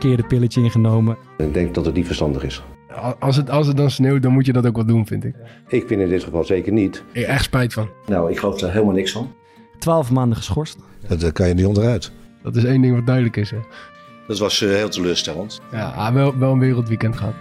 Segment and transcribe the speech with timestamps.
[0.00, 1.16] verkeerde pilletje ingenomen.
[1.38, 2.62] Ik denk dat het niet verstandig is.
[3.18, 5.34] Als het, als het dan sneeuwt, dan moet je dat ook wel doen, vind ik.
[5.68, 7.04] Ik vind in dit geval zeker niet.
[7.12, 7.88] Ik echt spijt van.
[8.06, 9.32] Nou, ik geloof er helemaal niks van.
[9.78, 10.78] Twaalf maanden geschorst.
[11.08, 12.12] Dat kan je niet onderuit.
[12.42, 13.50] Dat is één ding wat duidelijk is.
[13.50, 13.58] Hè.
[14.26, 15.60] Dat was heel teleurstellend.
[15.72, 17.34] Ja, ah, wel, wel een wereldweekend gehad.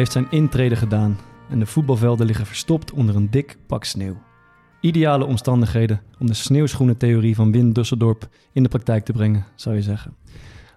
[0.00, 1.18] Heeft zijn intrede gedaan
[1.48, 4.16] en de voetbalvelden liggen verstopt onder een dik pak sneeuw.
[4.80, 9.82] Ideale omstandigheden om de sneeuwschoenentheorie van Wim Dusseldorp in de praktijk te brengen, zou je
[9.82, 10.16] zeggen.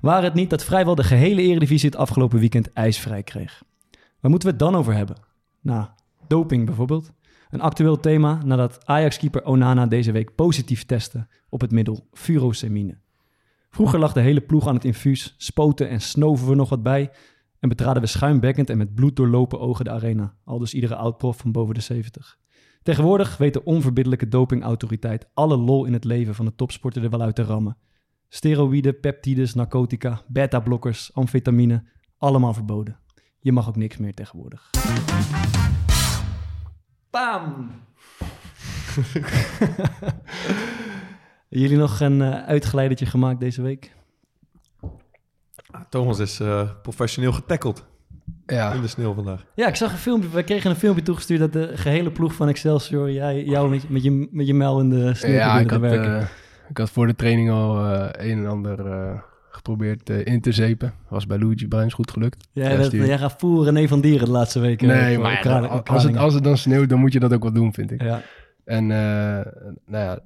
[0.01, 3.63] Waar het niet dat vrijwel de gehele eredivisie het afgelopen weekend ijsvrij kreeg.
[3.91, 5.17] Waar moeten we het dan over hebben?
[5.61, 5.87] Nou,
[6.27, 7.11] doping bijvoorbeeld.
[7.49, 12.97] Een actueel thema nadat Ajax-keeper Onana deze week positief testte op het middel furosemine.
[13.69, 17.11] Vroeger lag de hele ploeg aan het infuus, spoten en snoven we nog wat bij,
[17.63, 20.35] en betraden we schuimbekkend en met bloed doorlopen ogen de arena.
[20.43, 22.37] Al dus iedere oud-prof van boven de 70.
[22.81, 27.21] Tegenwoordig weet de onverbiddelijke dopingautoriteit alle lol in het leven van de topsporter er wel
[27.21, 27.77] uit te rammen.
[28.29, 31.83] Steroïden, peptides, narcotica, beta-blokkers, amfetamine,
[32.17, 32.99] allemaal verboden.
[33.39, 34.69] Je mag ook niks meer tegenwoordig.
[37.09, 37.71] Bam!
[41.61, 43.95] Jullie nog een uh, uitgeleidertje gemaakt deze week?
[45.89, 47.85] Thomas is uh, professioneel getackeld
[48.45, 48.73] ja.
[48.73, 49.45] in de sneeuw vandaag.
[49.55, 50.29] Ja, ik zag een filmpje.
[50.29, 54.03] We kregen een filmpje toegestuurd dat de gehele ploeg van Excelsior jij, jou met, met,
[54.03, 56.19] je, met je mel in de sneeuw ja, ik had, werken.
[56.19, 56.27] Uh,
[56.69, 60.93] ik had voor de training al uh, een en ander geprobeerd in te zepen.
[61.09, 62.47] Was bij Luigi Bruins goed gelukt.
[62.51, 64.87] Ja, dat, jij gaat voeren René van Dieren de laatste weken.
[64.87, 67.53] Nee, maar ja, als, het, als het dan sneeuwt, dan moet je dat ook wel
[67.53, 68.01] doen, vind ik.
[68.01, 68.21] Ja.
[68.65, 70.19] En nou ja...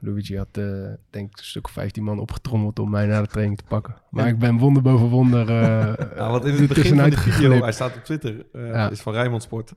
[0.00, 3.28] Luigi had, uh, denk ik, een stuk of 15 man opgetrommeld om mij naar de
[3.28, 3.96] training te pakken.
[4.10, 5.50] Maar ik ben wonder boven wonder.
[5.50, 8.90] Uh, ja, wat in het begin van de video, hij staat op Twitter, uh, ja.
[8.90, 9.74] is van Rijmond Sport.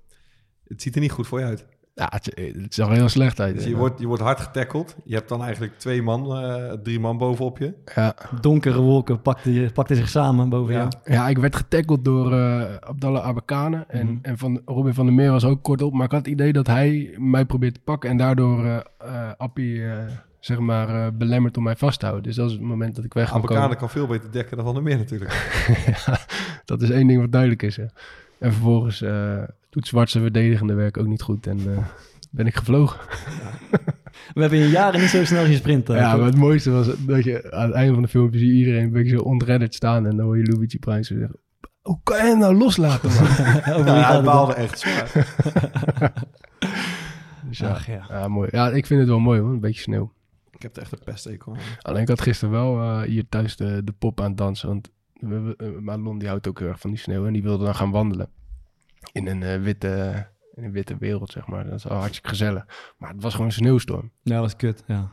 [0.68, 1.66] Het ziet er niet goed voor je uit.
[1.94, 3.56] Ja, het, het zag er heel slecht uit.
[3.56, 4.96] Dus je, wordt, je wordt hard getackeld.
[5.03, 6.44] Je hebt dan eigenlijk twee man,
[6.84, 7.74] drie man bovenop je.
[7.96, 8.16] Ja.
[8.41, 10.79] Donkere wolken pakten, pakten zich samen boven ja.
[10.79, 11.13] jou.
[11.13, 12.34] Ja, ik werd getackeld door
[12.79, 13.85] Abdallah Abakane.
[13.88, 14.19] En, mm.
[14.22, 15.94] en van Robin van der Meer was ook kort op.
[15.94, 18.09] Maar ik had het idee dat hij mij probeert te pakken.
[18.09, 18.84] En daardoor
[19.38, 19.84] Appie
[20.41, 22.28] zeg maar, uh, belemmerd om mij vast te houden.
[22.28, 23.78] Dus dat is het moment dat ik weg kan komen.
[23.78, 25.31] kan veel beter dekken dan Van der Meer natuurlijk.
[26.06, 26.19] ja,
[26.66, 27.75] dat is één ding wat duidelijk is.
[27.75, 27.85] Hè.
[28.40, 31.78] En vervolgens uh, doet Zwartse verdedigende werk ook niet goed en uh,
[32.32, 33.00] ben ik gevlogen.
[34.34, 35.88] We hebben in jaren niet zo snel gesprint.
[35.88, 38.84] ja, maar het mooiste was dat je aan het einde van de filmpje zie iedereen
[38.84, 41.40] een beetje zo ontredderd staan en dan hoor je Luigi Prijs zeggen...
[41.82, 43.26] Hoe kan je hem nou loslaten, man?
[43.86, 45.12] ja, hij baalde echt zwaar.
[47.48, 48.06] dus ja, Ach, ja.
[48.09, 48.50] ja, mooi.
[48.52, 49.50] Ja, ik vind het wel mooi, hoor.
[49.50, 50.14] Een beetje sneeuw.
[50.52, 51.59] Ik heb er echt een pestekel aan.
[51.82, 54.68] Alleen ik had gisteren wel uh, hier thuis de, de pop aan het dansen.
[54.68, 57.26] Want we, uh, Marlon die houdt ook heel erg van die sneeuw.
[57.26, 58.30] En die wilde dan gaan wandelen.
[59.12, 61.66] In een, uh, witte, in een witte wereld, zeg maar.
[61.66, 62.94] Dat is al hartstikke gezellig.
[62.98, 64.12] Maar het was gewoon een sneeuwstorm.
[64.22, 65.12] Ja, dat was kut, ja.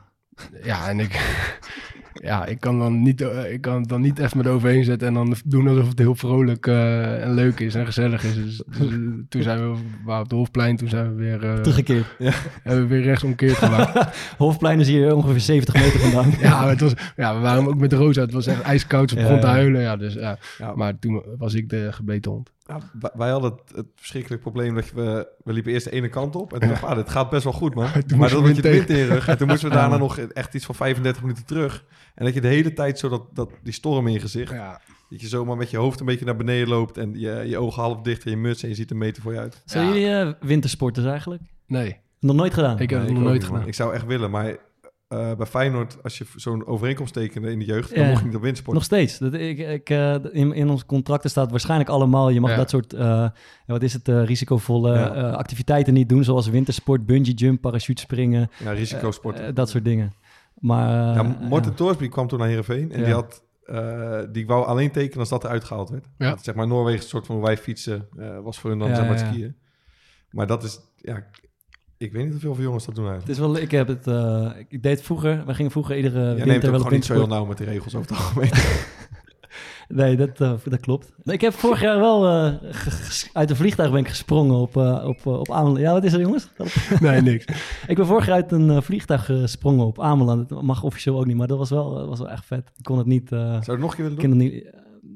[0.62, 1.12] Ja, en ik...
[2.28, 5.14] ja, ik kan, dan niet, uh, ik kan dan niet even met overheen zetten en
[5.14, 8.34] dan doen alsof het heel vrolijk uh, en leuk is en gezellig is.
[8.34, 8.88] Dus, dus
[9.28, 11.44] toen zijn we waar op de Hofplein, toen zijn we weer...
[11.44, 12.06] Uh, Teruggekeerd.
[12.18, 12.32] Ja.
[12.62, 14.16] Hebben we weer rechtsomkeerd gemaakt.
[14.38, 16.30] Hofplein is hier ongeveer 70 meter vandaan.
[16.40, 18.20] ja, het was, ja, we waren ook met Rosa.
[18.20, 19.10] Het was echt ijskoud.
[19.10, 19.80] Ze begon ja, te huilen.
[19.80, 20.38] Ja, dus, ja.
[20.58, 20.74] ja.
[20.74, 22.50] Maar toen was ik de gebeten hond.
[22.68, 22.80] Ja,
[23.14, 26.52] wij hadden het, het verschrikkelijk probleem dat we, we liepen eerst de ene kant op.
[26.52, 27.84] En toen dacht ah, dit gaat best wel goed, man.
[28.16, 29.28] maar dan had je de wind in je rug.
[29.28, 31.84] En toen moesten we daarna nog echt iets van 35 minuten terug.
[32.14, 34.52] En dat je de hele tijd zo dat, dat die storm in je gezicht.
[34.52, 34.80] Ja.
[35.10, 36.96] Dat je zomaar met je hoofd een beetje naar beneden loopt.
[36.98, 38.62] En je, je ogen half dicht en je muts.
[38.62, 39.62] En je ziet een meter voor je uit.
[39.64, 39.92] Zijn Ja.
[39.94, 41.42] jullie eh, wintersporters eigenlijk?
[41.66, 42.78] Nee, Nog nooit gedaan?
[42.78, 43.52] ik heb Nee, het nog nooit niet, man.
[43.52, 43.68] gedaan.
[43.68, 44.56] Ik zou echt willen, maar
[45.08, 47.96] eh, bij Feyenoord, als je zo'n overeenkomst tekende in de jeugd, Ja.
[47.96, 48.76] dan mocht je niet op wintersport.
[48.76, 49.18] Nog steeds.
[49.18, 52.28] Dat, ik, ik, eh, in, in onze contracten staat waarschijnlijk allemaal...
[52.28, 52.56] je mag Ja.
[52.56, 53.28] dat soort, eh,
[53.66, 55.14] wat is het, eh, risicovolle Ja.
[55.14, 56.24] eh, activiteiten niet doen...
[56.24, 59.56] zoals wintersport, bungee jump, parachutespringen, Ja, risicosport.
[59.56, 60.12] dat soort dingen.
[60.54, 61.14] Maar...
[61.14, 61.74] ja, Morten.
[61.74, 63.04] Torsby kwam toen naar Heerenveen en Ja.
[63.04, 63.42] die had...
[63.64, 66.06] eh, die wou alleen tekenen als dat eruit gehaald werd.
[66.18, 66.30] Ja.
[66.30, 68.94] Dat, zeg maar Noorwegen een soort van wij fietsen eh, was voor hun dan Ja,
[68.94, 69.26] zeg maar ja.
[69.26, 69.56] skiën.
[70.30, 71.26] Maar dat is, ja,
[71.98, 73.40] ik weet niet hoeveel veel jongens dat doen Het eigenlijk.
[73.40, 76.34] is wel, ik heb het, eh, ik deed het vroeger, we gingen vroeger iedere Jij
[76.34, 78.18] neemt winter ook wel op gewoon niet zo heel nauw met die regels over het
[78.18, 78.50] algemeen.
[79.88, 81.12] Nee, dat, eh, dat klopt.
[81.24, 82.54] Ik heb vorig jaar wel eh,
[83.32, 85.78] uit een vliegtuig ben ik gesprongen op, op, op Ameland.
[85.78, 86.48] Ja, wat is er jongens?
[87.00, 87.44] Nee, niks.
[87.86, 90.48] Ik ben vorig jaar uit een vliegtuig gesprongen op Ameland.
[90.48, 92.72] Dat mag officieel ook niet, maar dat was wel, was wel echt vet.
[92.76, 93.28] Ik kon het niet...
[93.28, 94.30] Zou je het nog een keer willen ik doen?
[94.30, 94.72] kon het niet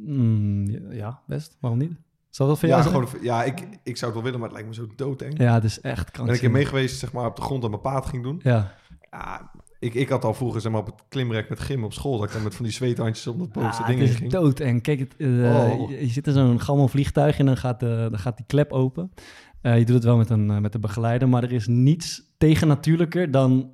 [0.06, 1.56] mm, ja, best.
[1.60, 1.92] Waarom niet?
[2.32, 4.52] Zal dat voor Ja, jou gewoon, ja ik, ik zou het wel willen, maar het
[4.52, 5.38] lijkt me zo doodeng.
[5.38, 6.52] Ja, het is echt ben ik een keer krankzinnig.
[6.52, 8.40] mee geweest, zeg maar, op de grond dat mijn paard ging doen.
[8.42, 8.74] Ja.
[9.10, 12.18] Ja, ik, ik had al vroeger, zeg maar, op het klimrek met gym op school,
[12.18, 14.20] dat ik dan met van die zweethandjes om dat bovenste Ah, ding het in is
[14.20, 14.30] ging.
[14.32, 14.60] dood.
[14.60, 15.90] En kijk, het, eh, Oh.
[15.90, 18.72] je, je zit in zo'n gammel vliegtuig en dan gaat, de, dan gaat die klep
[18.72, 19.12] open.
[19.60, 22.22] Eh, je doet het wel met een, eh, met een begeleider, maar er is niets
[22.38, 23.70] tegennatuurlijker dan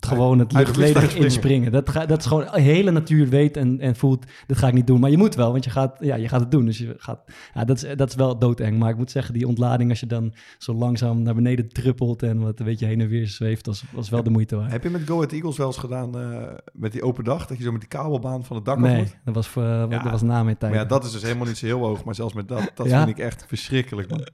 [0.00, 1.72] gewoon het luchtledig inspringen.
[1.72, 4.74] Dat, ga, dat is gewoon de hele natuur weet en, en voelt, dit ga ik
[4.74, 5.00] niet doen.
[5.00, 6.64] Maar je moet wel, want je gaat, ja, je gaat het doen.
[6.64, 7.20] Dus je gaat,
[7.54, 8.78] ja, dat, is, dat is wel doodeng.
[8.78, 12.38] Maar ik moet zeggen, die ontlading als je dan zo langzaam naar beneden druppelt en
[12.40, 14.72] wat een beetje heen en weer zweeft, was, was wel de moeite waard.
[14.72, 16.42] Heb je met Go Ahead Eagles wel eens gedaan eh,
[16.72, 17.46] met die open dag?
[17.46, 18.90] Dat je zo met die kabelbaan van het dak af moet?
[18.90, 19.86] Nee, dat was, voor, Ja.
[19.86, 20.72] dat was na mijn tijd.
[20.72, 22.04] Maar ja, dat is dus helemaal niet zo heel hoog.
[22.04, 23.04] Maar zelfs met dat, dat Ja?
[23.04, 24.10] vind ik echt verschrikkelijk.
[24.10, 24.26] Man.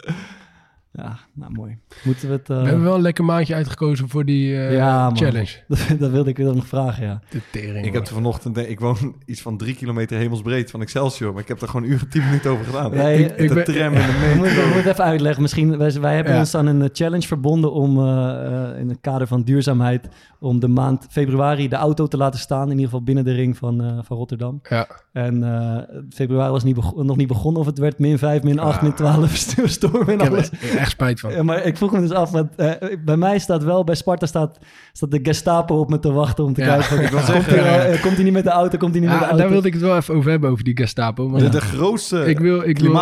[0.95, 1.79] Ja, nou mooi.
[2.05, 2.51] Moeten we het...
[2.51, 5.51] eh, We hebben wel een lekker maandje uitgekozen voor die eh, Ja, challenge.
[5.99, 7.21] Dat, wilde ik weer nog vragen, ja.
[7.31, 7.87] De tering.
[7.87, 11.33] Ik heb er vanochtend, ik woon iets van drie kilometer hemelsbreed van Excelsior.
[11.33, 12.91] Maar ik heb er gewoon een uur en tien minuten over gedaan.
[12.91, 14.67] Nee, ik- ik de ben- tram de we metro.
[14.75, 15.43] moeten even uitleggen.
[15.43, 16.39] Misschien, wij, wij hebben Ja.
[16.39, 20.09] ons aan een eh, challenge verbonden om eh, eh, in het kader van duurzaamheid
[20.41, 22.65] om de maand februari de auto te laten staan.
[22.65, 24.61] In ieder geval binnen de ring van, eh, van Rotterdam.
[24.69, 28.59] Ja, En eh, februari was niet nog niet begonnen of het werd min 5, min
[28.59, 28.83] 8, Ah.
[28.83, 30.51] min 12, stu- storm en ik alles.
[30.83, 31.31] Echt spijt van.
[31.33, 32.71] Ja, maar ik vroeg me dus af, want eh,
[33.05, 34.59] bij mij staat wel, bij Sparta staat,
[34.93, 36.85] staat de Gestapo op me te wachten om te Ja, kijken.
[36.87, 39.01] Van, ik wil komt, zeggen, hij eh, komt hij niet met de auto, komt hij
[39.01, 39.41] niet met de auto?
[39.41, 41.29] daar wilde ik het wel even over hebben, over die Gestapo.
[41.29, 42.93] Maar De, de grootste ik wil, ik wil,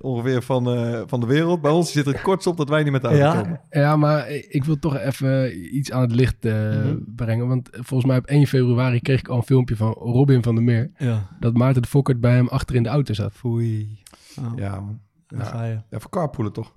[0.00, 1.60] ongeveer van, eh, van de wereld.
[1.60, 3.42] Bij ons zit er kort op dat wij niet met de auto Ja?
[3.42, 3.60] komen.
[3.70, 6.96] ja, maar ik wil toch even iets aan het licht eh, Mhm.
[7.16, 7.48] brengen.
[7.48, 10.64] Want volgens mij op 1 februari kreeg ik al een filmpje van Robin van der
[10.64, 10.90] Meer.
[10.96, 13.32] Ja, Dat Maarten de Fokkert bij hem achter in de auto zat.
[13.32, 13.98] foei.
[14.40, 14.98] Oh, Ja, man.
[15.36, 15.78] Daar ga je.
[15.90, 16.72] Ja, voor carpoolen toch?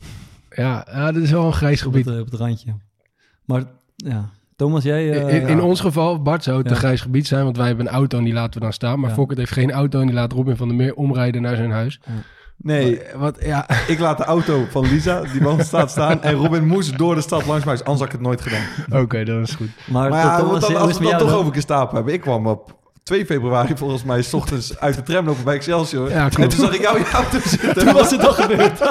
[0.50, 2.06] Ja, ja dat is wel een grijs Op gebied.
[2.06, 2.74] het, op het randje.
[3.46, 3.64] Maar
[3.96, 5.12] ja, Thomas, jij...
[5.26, 5.64] eh, in, in ja.
[5.64, 6.72] ons geval, Bart, zou het Ja.
[6.72, 9.00] een grijs gebied zijn, want wij hebben een auto en die laten we dan staan.
[9.00, 9.16] Maar Ja.
[9.16, 12.00] Fokkert heeft geen auto en die laat Robin van der Meer omrijden naar zijn huis.
[12.58, 16.22] Nee, Eh, Wat, ja, ik laat de auto van Lisa, die ons staat staan.
[16.24, 17.74] En Robin moest door de stad langs mij.
[17.74, 19.02] Anders had ik het nooit gedaan.
[19.02, 19.70] oké, dat is goed.
[19.90, 22.14] Maar, Maar ja, Thomas, dan, als we het dan jou toch over Gestapo hebben.
[22.14, 26.10] Ik kwam op 2 februari volgens mij 's ochtends uit de tram lopen bij Excelsior.
[26.10, 26.50] Ja, en klopt.
[26.50, 27.74] toen zag ik jou in je auto zitten.
[27.84, 28.80] Toen was het toch gebeurd.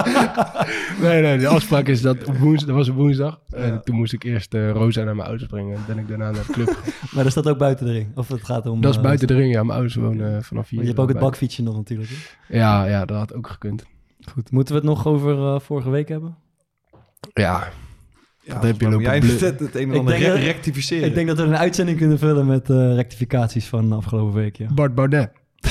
[1.00, 3.40] Nee, nee, de afspraak is dat op woensdag, dat was op woensdag.
[3.46, 3.56] Ja.
[3.56, 5.74] En toen moest ik eerst eh, Rosa naar mijn ouders brengen.
[5.76, 6.78] En ben ik daarna naar de club.
[7.14, 8.16] maar dat staat ook buiten de ring.
[8.16, 8.80] Of het gaat om...
[8.80, 9.60] dat is eh, buiten de ring, ja.
[9.62, 10.80] Mijn ouders wonen eh, vanaf hier.
[10.80, 12.10] Je hebt ook het bij- bakfietsje nog natuurlijk.
[12.10, 12.56] hè?
[12.58, 13.84] Ja, ja, dat had ook gekund.
[14.32, 16.36] Goed, moeten we het nog over vorige week hebben?
[17.32, 17.68] Ja,
[18.50, 21.08] Ja, heb je lopen jij net het een ander denk re- dat- rectificeren.
[21.08, 24.56] Ik denk dat we een uitzending kunnen vullen met eh, rectificaties van de afgelopen week.
[24.56, 24.66] Ja.
[24.74, 25.30] Bart Baudet.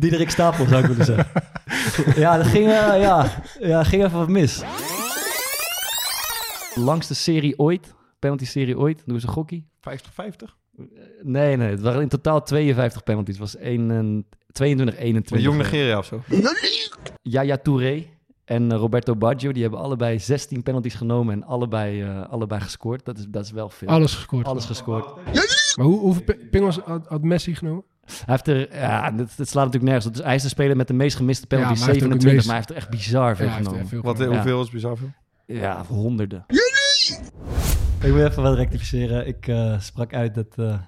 [0.00, 1.42] Diederik Stapel zou ik willen zeggen.
[2.22, 4.62] ja, dat ging, eh, ja, ja, ging even wat mis.
[6.74, 7.94] Langste serie ooit.
[8.18, 9.02] Penalty-serie ooit.
[9.04, 9.66] Doe eens een gokkie.
[9.90, 9.92] 50-50?
[11.22, 11.68] Nee, nee.
[11.70, 13.38] Het waren in totaal 52 penalties.
[13.38, 15.30] Het was 1 en 22, 21.
[15.30, 16.22] Met Jong Nigeria of zo.
[17.22, 18.06] Yaya Touré
[18.46, 19.52] en eh, Roberto Baggio.
[19.52, 23.04] Die hebben allebei 16 penalties genomen en allebei, eh, allebei gescoord.
[23.04, 23.88] Dat is, dat is wel veel.
[23.88, 24.46] Alles gescoord.
[24.46, 25.14] Alles gescoord.
[25.76, 27.84] Maar hoe, hoeveel pi- pingels had, had Messi genomen?
[28.06, 30.12] Hij heeft er, ja, dit, dit slaat natuurlijk nergens op.
[30.14, 32.20] Dus hij is de speler met de meest gemiste Ja, penalties, maar hij heeft ook
[32.20, 33.88] 27, het meest- maar hij heeft er echt bizar veel Ja, genomen.
[33.88, 34.18] veel Wat.
[34.18, 34.26] Ja.
[34.26, 35.10] Hoeveel is bizar veel?
[35.46, 36.44] Ja, honderden.
[38.00, 39.26] Ik moet even wat rectificeren.
[39.26, 40.78] Ik eh, sprak uit dat eh,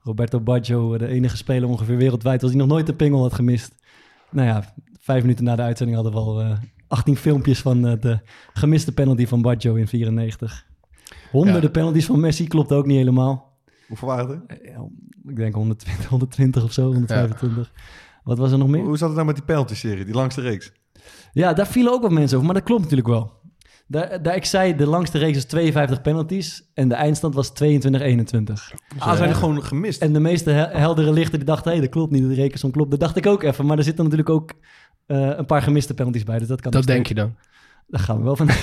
[0.00, 3.74] Roberto Baggio de enige speler ongeveer wereldwijd was die nog nooit een pingel had gemist.
[4.30, 6.50] Nou ja, vijf minuten na de uitzending hadden we al eh
[6.88, 8.18] 18 filmpjes van eh, de
[8.52, 10.66] gemiste penalty van Baggio in 94.
[11.30, 11.68] Honderden Ja.
[11.68, 13.52] penalties van Messi klopt ook niet helemaal.
[13.88, 14.56] Hoeveel waren er?
[14.58, 14.86] Eh, ja,
[15.28, 17.72] ik denk 120, 120 of zo, 125.
[18.24, 18.84] Wat was er nog meer?
[18.84, 20.72] Hoe zat het nou met die penalty-serie, die langste reeks?
[21.32, 23.32] Ja, daar vielen ook wat mensen over, maar dat klopt natuurlijk wel.
[23.86, 27.52] Daar, daar, ik zei, de langste reeks is 52 penalties en de eindstand was 22-21.
[28.98, 30.02] Ah, zijn er gewoon gemist?
[30.02, 32.90] En de meeste he- heldere lichten die dachten, hé, dat klopt niet, de rekensom klopt.
[32.90, 34.52] Dat dacht ik ook even, maar er zitten natuurlijk ook
[35.06, 37.34] eh, een paar gemiste penalties bij, dus dat kan Dat denk je dan.
[37.86, 38.46] Daar gaan we wel van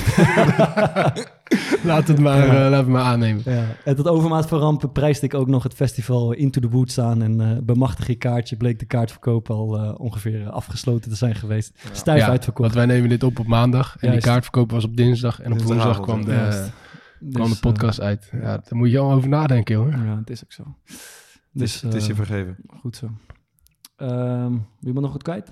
[1.84, 3.42] Laat het maar, eh, laat het maar aannemen.
[3.46, 3.66] ja.
[3.86, 7.22] En tot overmaat van rampen prijsde ik ook nog het festival Into the Woods aan.
[7.22, 11.84] En eh bemachtig je kaartje bleek de kaartverkoop al eh, ongeveer afgesloten te zijn geweest.
[11.92, 12.74] Stijf Ja, uitverkocht.
[12.74, 13.96] Want wij nemen dit op op maandag.
[14.00, 14.24] En Juist.
[14.24, 15.40] die kaartverkoop was op dinsdag.
[15.42, 16.70] En op woensdag Dinsdagavond, kwam de,
[17.32, 18.30] kwam Dus, de podcast uit.
[18.32, 19.90] Ja, daar moet je al over nadenken, hoor.
[19.90, 20.64] ja, het is ook zo.
[20.86, 20.98] het,
[21.52, 22.56] Dus, is, het is je vergeven.
[22.80, 23.10] Goed zo.
[23.98, 25.52] Ehm wie moet nog goed kwijt?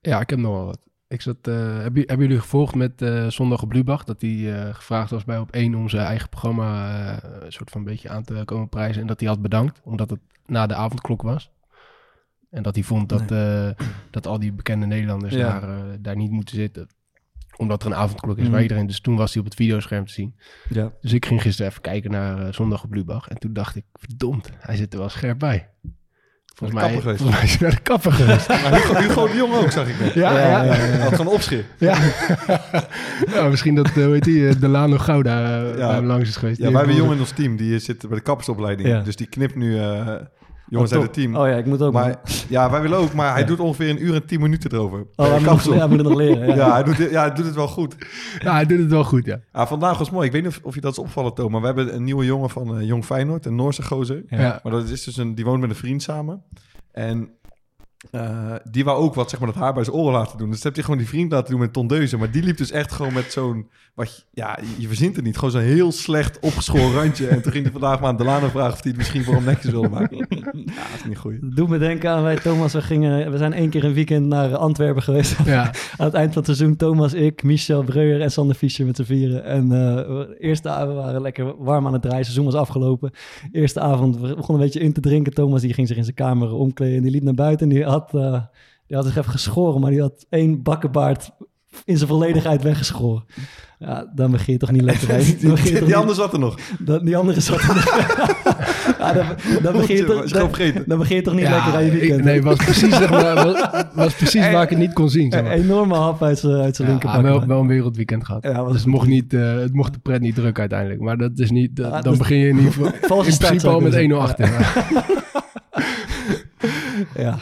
[0.00, 0.86] Ja, ik heb nog wel wat.
[1.08, 4.04] Ik zat, eh, hebben, hebben jullie gevolgd met eh, Zondag op Lubach?
[4.04, 7.80] Dat hij eh, gevraagd was bij op één om zijn eigen programma een soort van
[7.80, 9.00] een beetje aan te komen prijzen.
[9.00, 11.50] En dat hij had bedankt, omdat het na de avondklok was.
[12.50, 13.28] En dat hij vond dat,
[14.10, 15.60] dat al die bekende Nederlanders Ja.
[15.60, 16.88] daar, daar niet moeten zitten.
[17.56, 18.52] Omdat er een avondklok is Mhm.
[18.52, 18.86] waar iedereen...
[18.86, 20.34] Dus toen was hij op het videoscherm te zien.
[20.68, 20.92] Ja.
[21.00, 23.28] Dus ik ging gisteren even kijken naar Zondag op Lubach.
[23.28, 25.68] En toen dacht ik, verdomd, hij zit er wel scherp bij.
[26.58, 27.22] Volgens mij, de kapper geweest.
[27.22, 28.48] volgens mij is hij naar de kapper geweest.
[28.62, 30.14] Maar Hugo, Hugo de Jong ook, zag ik net.
[30.14, 30.72] ja, ja, ja.
[30.72, 31.64] Hij had gewoon opschrift.
[31.78, 31.96] Ja.
[33.34, 35.86] ja, misschien dat, eh, hoe heet die, eh, Delano Gouda eh, Ja.
[35.86, 36.58] bij hem langs is geweest.
[36.58, 38.88] Ja, wij hebben een jongen in ons team, die zit bij de kappersopleiding.
[38.88, 39.00] Ja.
[39.00, 40.14] Dus die knipt nu eh,
[40.68, 41.36] jongens uit het team.
[41.36, 41.92] Oh ja, ik moet ook.
[41.92, 45.06] maar ja, wij willen ook, maar hij doet ongeveer een uur en tien minuten erover.
[45.16, 46.46] oh, hij moet, hij moet het nog leren.
[46.46, 46.54] Ja.
[46.66, 47.96] ja, hij doet, ja, hij doet het wel goed.
[48.38, 49.40] Ja, hij doet het wel goed, ja.
[49.52, 50.26] Ah, vandaag was mooi.
[50.26, 51.52] Ik weet niet of, of je dat is opvallen, Thomas.
[51.52, 54.22] Maar we hebben een nieuwe jongen van eh, Jong Feyenoord, een Noorse gozer.
[54.28, 54.40] Ja.
[54.40, 54.60] Ja.
[54.62, 56.42] Maar dat is dus een, die woont met een vriend samen.
[56.92, 57.30] En
[58.10, 60.46] eh, die wou ook wat, zeg maar, dat haar bij zijn oren laten doen.
[60.50, 62.18] Dus dat heeft hij gewoon die vriend laten doen met tondeuzen.
[62.18, 63.68] Maar die liep dus echt gewoon met zo'n...
[63.94, 65.34] Wat, je- ja, je, je verzint het niet.
[65.36, 67.26] Gewoon zo'n heel slecht opgeschoren randje.
[67.28, 69.44] En toen ging hij vandaag maar aan Delano vragen of hij het misschien voor hem
[69.44, 70.16] netjes wilde maken.
[70.28, 71.40] ja, dat is niet goed.
[71.40, 72.72] Dat doet me denken aan wij, Thomas.
[72.72, 75.36] We, gingen, we zijn één keer een weekend naar Antwerpen geweest.
[75.44, 75.62] ja.
[75.98, 79.02] Aan het eind van het seizoen, Thomas, ik, Michel Breuer en Sander Fischer met z'n
[79.02, 79.44] vieren.
[79.44, 82.18] En eh, we- eerste avond we waren lekker warm aan het draaien.
[82.24, 83.10] Het seizoen was afgelopen.
[83.52, 85.34] Eerste avond, we begonnen een beetje in te drinken.
[85.34, 86.96] Thomas die ging zich in zijn kamer omkleden.
[86.96, 88.40] En die liep naar buiten en die had, eh,
[88.86, 89.80] die had zich even geschoren.
[89.80, 91.30] Maar die had één bakkenbaard
[91.84, 93.24] in zijn volledigheid weggeschoren.
[93.78, 95.08] Ja, dan begin je toch niet lekker.
[95.12, 95.16] hè?
[95.16, 96.58] Dan Die, toch die niet- ander zat er nog.
[96.78, 97.66] dat, die andere zat er
[98.98, 99.26] ja, dan,
[99.62, 100.84] dan, begin je toch, dan, vergeten.
[100.86, 102.24] dan begin je toch niet Ja, lekker aan je ik- weekend.
[102.24, 105.30] nee, was precies, zeg maar, was, was precies waar ik het niet kon zien.
[105.32, 105.56] Zeg Een maar.
[105.56, 107.22] enorme hap uit zijn, uit zijn Ja, linkerbak.
[107.22, 108.42] wel, wel een wereldweekend gehad.
[108.44, 111.00] Ja, dus het mocht, niet, eh, het mocht de pret niet druk uiteindelijk.
[111.00, 113.68] Maar dat is niet, dat- Ja, dan dus- begin je in ieder geval in principe
[113.68, 114.48] al met 1-0 willen achter.
[117.14, 117.38] Ja.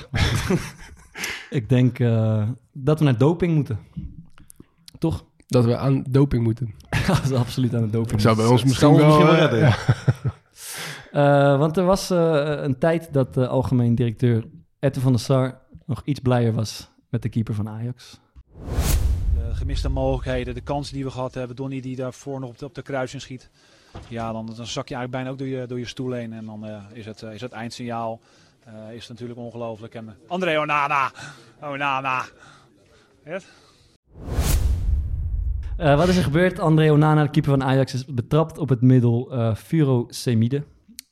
[1.51, 3.79] Ik denk eh, dat we naar doping moeten.
[4.99, 5.25] Toch?
[5.47, 6.75] Dat we aan doping moeten.
[7.07, 8.11] Dat is absoluut aan de doping.
[8.11, 9.07] Dat zou bij ons misschien wel...
[9.07, 9.59] misschien wel redden.
[9.59, 9.77] ja.
[11.17, 14.45] Eh, want er was eh, een tijd dat de algemeen directeur
[14.79, 18.21] Etten van der Sar nog iets blijer was met de keeper van Ajax.
[19.35, 21.57] De gemiste mogelijkheden, de kansen die we gehad hebben.
[21.57, 23.51] Donny die daarvoor nog op de, op de kruising schiet.
[24.09, 26.33] Ja, dan, dan zak je eigenlijk bijna ook door je, door je stoel heen.
[26.33, 28.21] En dan eh, is, het, is het eindsignaal
[28.67, 29.95] eh, is natuurlijk ongelooflijk.
[29.95, 31.11] En, André Onana.
[31.61, 32.25] Onana.
[33.25, 33.47] Yes?
[35.77, 36.59] Eh, wat is er gebeurd?
[36.59, 40.65] André Onana, de keeper van Ajax, is betrapt op het middel eh furosemide.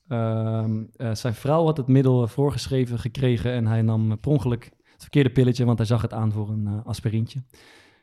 [0.07, 5.01] Ehm, eh, zijn vrouw had het middel voorgeschreven gekregen en hij nam per ongeluk het
[5.01, 7.43] verkeerde pilletje, want hij zag het aan voor een eh aspirintje.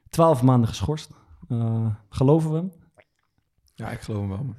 [0.09, 1.11] Twaalf maanden geschorst.
[1.49, 2.73] Eh, geloven we hem?
[3.75, 4.55] Ja, ik geloof hem wel.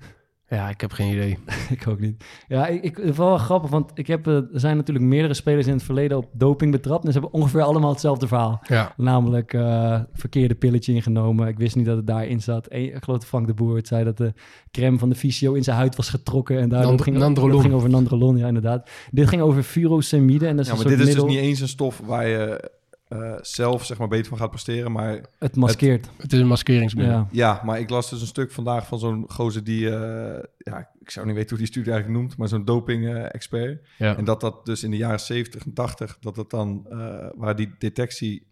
[0.54, 1.38] Ja, ik heb geen idee.
[1.70, 2.24] ik ook niet.
[2.48, 5.34] Ja, ik, ik, het is wel grappig, want ik heb, eh, er zijn natuurlijk meerdere
[5.34, 7.06] spelers in het verleden op doping betrapt.
[7.06, 8.62] En ze hebben ongeveer allemaal hetzelfde verhaal.
[8.68, 8.94] Ja.
[8.98, 11.48] Namelijk eh, verkeerde pilletje ingenomen.
[11.48, 12.66] Ik wist niet dat het daarin zat.
[12.70, 14.34] Eén, ik geloof dat Frank de Boer het zei dat de
[14.72, 16.60] crème van de fysio in zijn huid was getrokken.
[16.60, 17.52] En daardoor Nand- ging, nandrolon.
[17.52, 18.90] dat ging over nandrolon, ja inderdaad.
[19.12, 20.48] Dit ging over furosemide.
[20.48, 22.02] En dat is Ja, een maar soort dit is middel, dus niet eens een stof
[22.06, 22.72] waar je
[23.22, 24.92] eh, zelf zeg maar, beter van gaat presteren.
[24.92, 26.10] Maar Het maskeert.
[26.18, 27.16] Het is een maskeringsmiddel.
[27.16, 27.28] ja.
[27.32, 29.90] ja, maar ik las dus een stuk vandaag van zo'n gozer die...
[29.96, 33.88] eh, ja, ik zou niet weten hoe die studie eigenlijk noemt, maar zo'n doping-expert.
[33.98, 34.18] Ja.
[34.18, 37.56] En dat dat dus in de jaren 70 en 80, dat het dan, eh, waar
[37.56, 38.48] die detectie,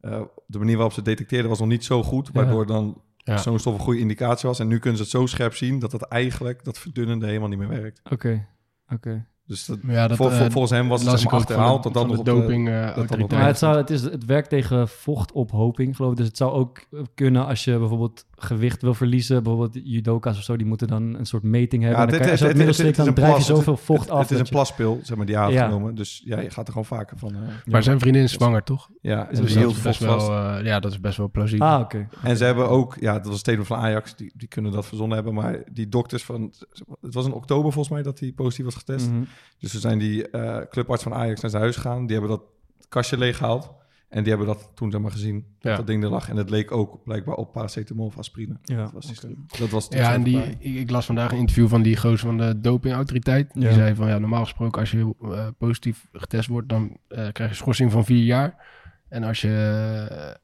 [0.00, 2.32] eh, de manier waarop ze detecteerden was nog niet zo goed, Ja.
[2.32, 3.36] waardoor dan Ja.
[3.36, 4.58] zo'n stof een goede indicatie was.
[4.58, 7.58] En nu kunnen ze het zo scherp zien dat het eigenlijk, dat verdunnende helemaal niet
[7.58, 8.00] meer werkt.
[8.10, 8.46] Oké,
[8.92, 9.26] oké.
[9.48, 11.94] Dus dat, Ja, dat, voor, voor- eh, volgens hem was het zeg maar achterhaald dat
[11.94, 13.30] dan nog de- doping eh, dat dan nog- autoriteit.
[13.40, 16.16] Maar het, zou, het, is, het werkt tegen vochtophoping, geloof ik.
[16.16, 16.78] Dus het zou ook
[17.14, 19.42] kunnen als je bijvoorbeeld gewicht wil verliezen.
[19.42, 22.00] Bijvoorbeeld judoka's of zo, die moeten dan een soort meting hebben.
[22.00, 22.78] Ja, En dan dit- kan je- het- dan is
[23.08, 24.20] een drijf je zoveel vocht Het, af.
[24.20, 25.64] het is een je- plaspil, zeg maar, die hij had Ja.
[25.64, 25.94] genomen.
[25.94, 27.34] Dus ja, je gaat er gewoon vaker van.
[27.34, 27.40] eh,
[27.72, 28.88] Maar zijn vriendin is zwanger, toch?
[29.00, 31.66] ja, Is dat is best wel, eh, ja, dat is best wel plausibel.
[31.66, 32.08] Ah, oké.
[32.22, 35.16] En ze hebben ook, ja, dat was statement van Ajax, die, die kunnen dat verzonnen
[35.16, 36.52] hebben, maar die dokters van,
[37.00, 39.10] het was in oktober volgens mij dat hij positief was getest.
[39.58, 42.42] Dus we zijn die eh, clubarts van Ajax naar zijn huis gegaan, die hebben dat
[42.88, 43.72] kastje leeggehaald
[44.08, 45.68] en die hebben dat toen zeg maar gezien, Ja.
[45.68, 46.28] dat dat ding er lag.
[46.28, 48.56] En het leek ook blijkbaar op paracetamol of aspirine.
[48.62, 51.68] Ja, dat was, die- dat was het Ja, en die, ik, las vandaag een interview
[51.68, 53.52] van die gozer van de dopingautoriteit.
[53.54, 53.72] Die Ja.
[53.72, 57.56] zei van, ja, normaal gesproken als je eh, positief getest wordt, dan eh, krijg je
[57.56, 58.66] schorsing van vier jaar.
[59.08, 60.38] En als je,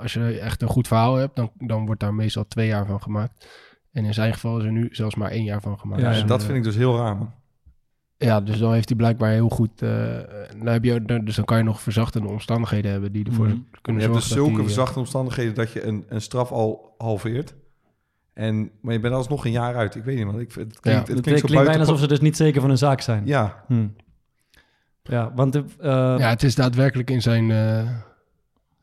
[0.00, 3.02] als je echt een goed verhaal hebt, dan, dan wordt daar meestal twee jaar van
[3.02, 3.48] gemaakt.
[3.92, 6.00] En in zijn geval is er nu zelfs maar één jaar van gemaakt.
[6.02, 7.32] Ja, En Dus, dat eh, vind ik dus heel raar, man.
[8.22, 9.82] Ja, dus dan heeft hij blijkbaar heel goed...
[9.82, 9.90] eh,
[10.58, 13.56] dan heb je, dan- dus dan kan je nog verzachtende omstandigheden hebben die ervoor Mhm.
[13.82, 16.50] kunnen Je hebt zorgen dus zulke die, eh, verzachte omstandigheden dat je een, een straf
[16.52, 17.54] al halveert.
[18.32, 19.94] En, maar je bent alsnog een jaar uit.
[19.94, 20.40] Ik weet niet, man.
[20.40, 21.14] Ik, vind- het klinkt, Ja.
[21.14, 21.80] het Het klinkt bijna buiten...
[21.86, 23.26] alsof ze dus niet zeker van hun zaak zijn.
[23.26, 23.86] Ja, Hm.
[25.02, 25.88] Ja, want de, eh,
[26.18, 27.90] Ja, het is daadwerkelijk in zijn, eh,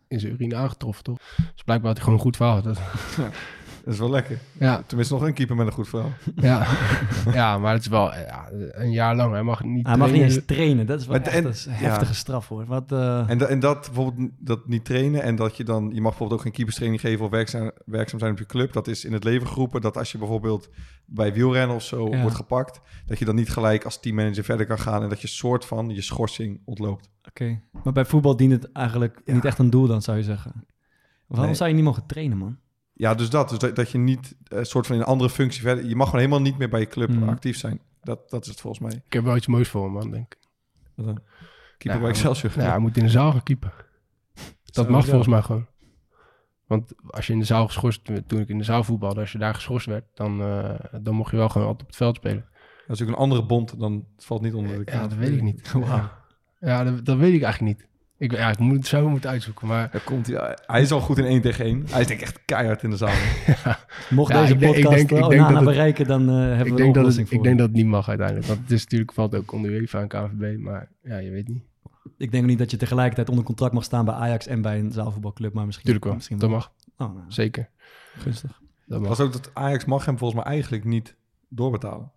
[0.08, 1.18] in zijn urine aangetroffen, toch?
[1.54, 2.62] Dus blijkbaar had hij gewoon een goed verhaal.
[2.62, 2.80] Dat,
[3.90, 4.40] Dat is wel lekker.
[4.60, 6.12] Ja, Tenminste, nog een keeper met een goed verhaal.
[6.36, 6.68] ja.
[7.34, 9.32] ja maar het is wel ja, een jaar lang.
[9.34, 10.36] Hij mag niet Hij mag niet trainen.
[10.38, 10.86] eens trainen.
[10.86, 12.66] Dat is wel echt en- een heftige straf hoor.
[12.66, 16.02] Wat, eh, En, da- en dat bijvoorbeeld dat niet trainen en dat je dan, je
[16.02, 18.74] mag bijvoorbeeld ook geen keeperstraining geven of werkzaam, werkzaam zijn op je club.
[18.74, 20.70] Dat is in het leven geroepen dat als je bijvoorbeeld
[21.06, 22.22] bij wielrennen of zo Ja.
[22.22, 25.28] wordt gepakt, dat je dan niet gelijk als teammanager verder kan gaan en dat je
[25.28, 27.10] soort van je schorsing ontloopt.
[27.30, 27.62] Oké.
[27.84, 29.34] Maar bij voetbal dient het eigenlijk Ja.
[29.34, 30.66] niet echt een doel dan, zou je zeggen.
[31.28, 31.56] Waarom Nee.
[31.56, 32.58] zou je niet mogen trainen, man?
[33.00, 33.50] Ja, dus dat.
[33.50, 36.06] Dus dat, dat je niet een soort van in een andere functie verder, je mag
[36.06, 37.30] gewoon helemaal niet meer bij je club Mhm.
[37.30, 37.80] actief zijn.
[38.02, 39.02] Dat, dat is het volgens mij.
[39.06, 40.38] Ik heb wel iets moois voor hem, man, denk ik.
[40.96, 41.20] Wat dan?
[41.78, 42.52] Keeper Ja, bij Excelsior.
[42.56, 43.86] Ja, hij moet in de zaal gaan keeper.
[44.66, 45.68] Dat mag volgens mij gewoon.
[46.68, 48.06] Want als je in de zaal geschorst...
[48.28, 50.06] Toen ik in de zaal voetbalde, als je daar geschorst werd...
[50.14, 52.46] dan, eh, dan mocht je wel gewoon altijd op het veld spelen.
[52.88, 55.34] Dat is ook een andere bond, dan het valt niet onder de Ja, dat weet
[55.34, 55.74] ik niet.
[56.60, 57.88] Ja, dat, dat weet ik eigenlijk niet.
[58.20, 59.90] Ik, ja, ik moet het zo moeten uitzoeken, maar...
[59.92, 60.58] Daar komt hij.
[60.66, 61.84] Hij is al goed in 1 tegen 1.
[61.90, 63.14] Hij is denk ik echt keihard in de zaal.
[64.10, 66.08] Mocht Ja, deze ik denk- ik podcast denk- ik uh, denk Onana dat het- bereiken,
[66.08, 67.44] dan eh, hebben ik we een denk, dat oplossing het, ik voor.
[67.44, 68.48] denk dat het niet mag uiteindelijk.
[68.48, 71.64] Want het is natuurlijk valt ook onder UEFA en KNVB, maar ja, je weet niet.
[72.18, 74.92] Ik denk niet dat je tegelijkertijd onder contract mag staan bij Ajax en bij een
[74.92, 75.86] zaalvoetbalclub, maar misschien...
[75.86, 76.72] Tuurlijk wel, Misschien dat mag.
[76.98, 77.70] Oh, nou, Zeker.
[78.18, 78.62] gunstig.
[78.86, 81.16] Dat was ook dat Ajax mag hem volgens mij eigenlijk niet
[81.50, 82.12] doorbetalen.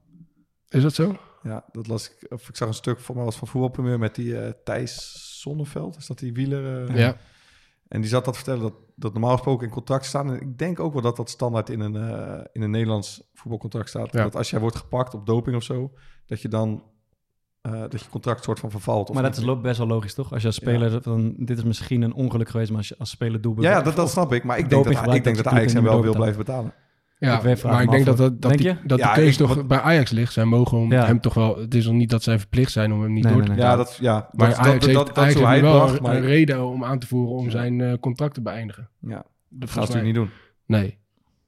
[0.68, 1.16] Is dat zo?
[1.42, 2.32] Ja, dat las ik.
[2.32, 5.96] Of ik zag een stuk voor mij was van voetbalpremier met die eh, Thijs Zonneveld.
[5.96, 6.88] Is dat die wieler?
[6.88, 6.96] eh?
[6.96, 7.16] Ja.
[7.88, 10.28] En die zat dat te vertellen dat, dat normaal gesproken in contract staan.
[10.30, 13.88] En ik denk ook wel dat dat standaard in een, eh, in een Nederlands voetbalcontract
[13.88, 14.12] staat.
[14.12, 14.22] Ja.
[14.22, 15.92] Dat als jij wordt gepakt op doping of zo,
[16.26, 16.82] dat je dan
[17.62, 19.08] eh, dat je contract soort van vervalt.
[19.08, 19.48] Of Maar dat niet.
[19.48, 20.32] is best wel logisch, toch?
[20.32, 23.10] Als je als speler, dan, dit is misschien een ongeluk geweest, maar als je als
[23.10, 23.66] speler doelpunt...
[23.66, 24.44] Ja, dat, dat snap ik.
[24.44, 26.74] Maar ik denk dat, ik denk dat dat Ajax hem wel wil blijven betalen.
[27.28, 28.76] Ja, Ik maar ik denk dat, dat, dat, denk die, je?
[28.86, 30.32] dat Ja, de keuze ik- toch wat- bij Ajax ligt.
[30.32, 31.06] Zij mogen om Ja.
[31.06, 31.58] hem toch wel...
[31.58, 33.58] Het is nog niet dat zij verplicht zijn om hem niet Nee, door te nee.
[33.58, 35.68] Ja, dat, ja, Maar dat, Ajax dat, heeft, dat, dat, Ajax is hoe hij heeft
[35.68, 36.00] wel bracht.
[36.00, 38.88] Maar een reden om aan te voeren om zijn eh, contract te beëindigen.
[39.00, 40.30] ja, dat Dat gaan ze niet doen.
[40.66, 40.98] Nee.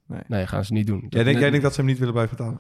[0.07, 0.21] Nee.
[0.27, 0.99] Nee, gaan ze niet doen.
[1.01, 2.59] Jij, Dat- denkt, jij denkt dat ze hem niet willen blijven betalen?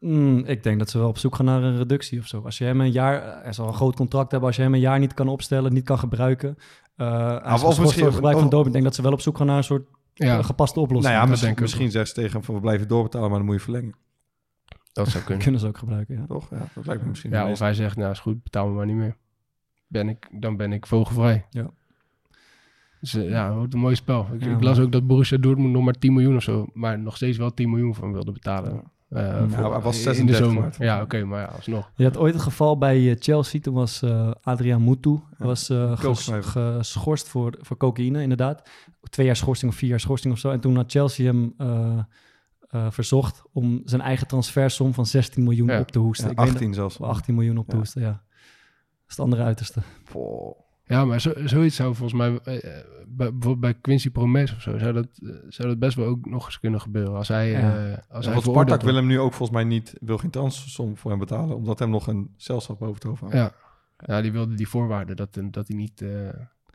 [0.00, 2.42] Mm, ik denk dat ze wel op zoek gaan naar een reductie of zo.
[2.44, 4.80] Als je hem een jaar, hij zal een groot contract hebben, als je hem een
[4.80, 6.56] jaar niet kan opstellen, niet kan gebruiken.
[6.96, 8.66] Uh, hij is of misschien- gebruik van.
[8.66, 11.14] Ik denk dat ze wel op zoek gaan naar een soort ja, gepaste oplossing.
[11.14, 13.28] Nou ja, misschien, denk ik ook misschien zegt ze tegen hem van we blijven doorbetalen,
[13.28, 13.94] maar dan moet je verlengen.
[14.92, 15.42] dat zou Dat kunnen.
[15.44, 16.26] kunnen ze ook gebruiken, ja.
[16.26, 16.50] Toch?
[16.50, 18.86] Ja, dat lijkt me misschien Ja, of hij zegt, nou is goed, betaal me maar
[18.86, 19.16] niet meer.
[19.86, 21.46] Ben ik, dan ben ik vogelvrij.
[21.50, 21.70] Ja.
[23.00, 24.28] Dus eh, ja, wordt een mooi spel.
[24.32, 26.98] Ik, Ja, ik las ook dat Borussia Dortmund nog maar 10 miljoen of zo, maar
[26.98, 28.92] nog steeds wel 10 miljoen van wilde betalen.
[29.14, 30.74] Eh, hij was in de 36 zomer.
[30.78, 31.90] Ja, oké, maar ja, alsnog.
[31.96, 33.60] Je had ooit het geval bij eh, Chelsea.
[33.60, 36.74] Toen was eh, Adriaan Mutu Ja, was, eh, ges- kookschrijver.
[36.76, 38.68] geschorst voor, voor cocaïne, inderdaad.
[39.10, 40.50] Twee jaar schorsing of vier jaar schorsing of zo.
[40.50, 41.98] En toen had Chelsea hem eh,
[42.68, 45.80] eh, verzocht om zijn eigen transfersom van 16 miljoen Ja.
[45.80, 46.26] op te hoesten.
[46.26, 46.96] Ja, Ik weet 18 zelfs.
[46.96, 47.78] dat- 18 miljoen op te Ja.
[47.78, 48.08] hoesten, ja.
[48.08, 48.18] Dat
[49.12, 49.80] is het andere uiterste.
[50.12, 50.62] Boah.
[50.86, 54.60] Ja, maar zo, zoiets zou volgens mij, eh, eh, bij, bijvoorbeeld bij Quincy Promes of
[54.60, 57.14] zo, zou dat, eh, zou dat best wel ook nog eens kunnen gebeuren.
[57.14, 57.58] Als hij, Ja.
[57.90, 60.96] eh, als Ja, hij Spartak wil hem nu ook volgens mij niet, wil geen transfersom
[60.96, 63.34] voor hem betalen, omdat hem nog een celstraf boven het hoofd hangt.
[63.36, 63.52] Ja.
[63.98, 66.02] ja, die wilde die voorwaarden, dat, dat hij niet...
[66.02, 66.08] eh,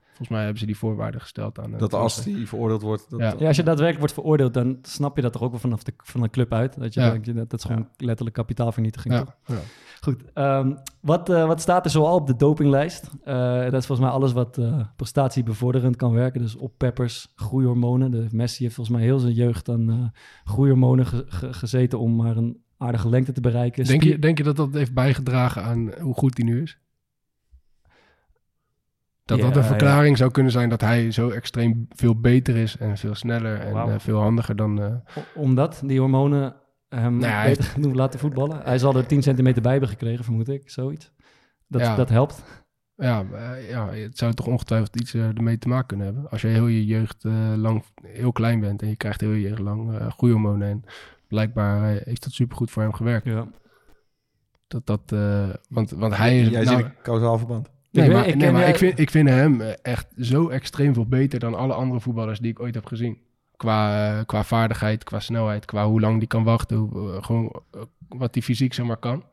[0.07, 1.71] volgens mij hebben ze die voorwaarden gesteld aan...
[1.77, 3.33] Dat als hij veroordeeld wordt, dat, Ja.
[3.39, 5.93] Ja, als je daadwerkelijk wordt veroordeeld, dan snap je dat toch ook wel vanaf de,
[5.97, 6.79] van een club uit.
[6.79, 9.13] Dat, je, dat, dat is gewoon letterlijk kapitaalvernietiging.
[9.13, 9.55] ja.
[10.03, 13.09] Goed, ehm, wat, eh, wat staat er zoal op de dopinglijst?
[13.23, 16.41] Eh, dat is volgens mij alles wat eh, prestatiebevorderend kan werken.
[16.41, 18.11] Dus oppeppers, groeihormonen.
[18.11, 20.11] De Messi heeft volgens mij heel zijn jeugd aan
[20.43, 23.85] groeihormonen ge- ge- gezeten om maar een aardige lengte te bereiken.
[23.85, 26.79] Denk, je, denk je dat dat heeft bijgedragen aan hoe goed hij nu is?
[29.25, 29.67] Dat Ja, dat een ja.
[29.67, 34.01] verklaring zou kunnen zijn dat hij zo extreem veel beter is en veel sneller en
[34.01, 35.01] veel handiger dan...
[35.35, 36.55] Omdat die hormonen
[36.89, 38.61] hem Nou ja, hij beter genoeg laten voetballen.
[38.63, 40.69] Hij zal er 10 centimeter bij hebben gekregen, vermoed ik.
[40.69, 41.11] Zoiets.
[41.67, 41.95] Dat, Ja.
[41.95, 42.43] dat helpt.
[42.95, 46.29] Ja, eh, ja, het zou toch ongetwijfeld iets eh, ermee te maken kunnen hebben.
[46.29, 49.41] Als je heel je jeugd eh, lang heel klein bent en je krijgt heel je
[49.41, 50.83] jeugd lang eh groeihormonen en
[51.27, 53.25] blijkbaar eh, heeft dat supergoed voor hem gewerkt.
[53.25, 53.47] Ja.
[54.67, 56.47] Dat dat, eh, want, want hij is...
[56.49, 57.69] Jij nou, ziet een kausaal verband.
[57.91, 60.49] nee, Ik maar, ik nee, ken maar jij- ik, vind, ik vind hem echt zo
[60.49, 63.17] extreem veel beter dan alle andere voetballers die ik ooit heb gezien.
[63.59, 67.81] Qua, qua vaardigheid, qua snelheid, qua hoe lang die kan wachten, hoe, eh, gewoon eh,
[68.09, 69.23] wat die fysiek zomaar kan.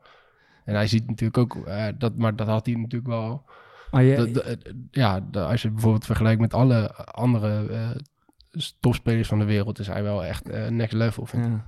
[0.65, 3.45] En hij ziet natuurlijk ook, eh, dat, maar dat had hij natuurlijk wel.
[3.91, 4.57] Maar je, Dat- dat-
[4.91, 7.89] ja, als je bijvoorbeeld vergelijkt met alle andere eh,
[8.79, 11.25] topspelers van de wereld, is hij wel echt eh, next level.
[11.25, 11.49] Vind ik.
[11.51, 11.65] Ja.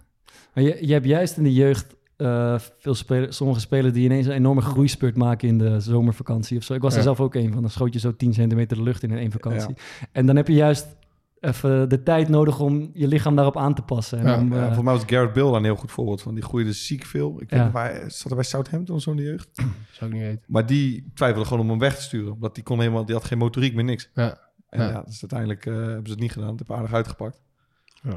[0.53, 4.25] Maar je, je hebt juist in de jeugd eh, veel spelers, sommige spelers die ineens
[4.25, 6.73] een enorme groeispurt maken in de zomervakantie of zo.
[6.73, 7.61] Ik was er zelf ook een van.
[7.61, 9.75] Dan schoot je zo 10 centimeter de lucht in in één vakantie.
[10.11, 10.87] En dan heb je juist
[11.39, 14.19] even de tijd nodig om je lichaam daarop aan te passen.
[14.19, 16.33] En Ja, om, Ja, eh, volgens mij was Garrett Bill een heel goed voorbeeld van.
[16.33, 17.41] Die groeide ziek veel.
[17.41, 17.55] Ik Ja.
[17.55, 19.49] weet niet waar, zat hij bij Southampton of zo in de jeugd?
[19.91, 20.43] Zou ik niet weten.
[20.47, 22.33] Maar die twijfelde gewoon om hem weg te sturen.
[22.33, 24.09] Omdat die kon helemaal, die had geen motoriek meer niks.
[24.13, 24.89] Ja, En Ja.
[24.89, 26.49] ja, dus uiteindelijk eh, hebben ze het niet gedaan.
[26.49, 27.41] Het heeft aardig uitgepakt.
[28.01, 28.13] hij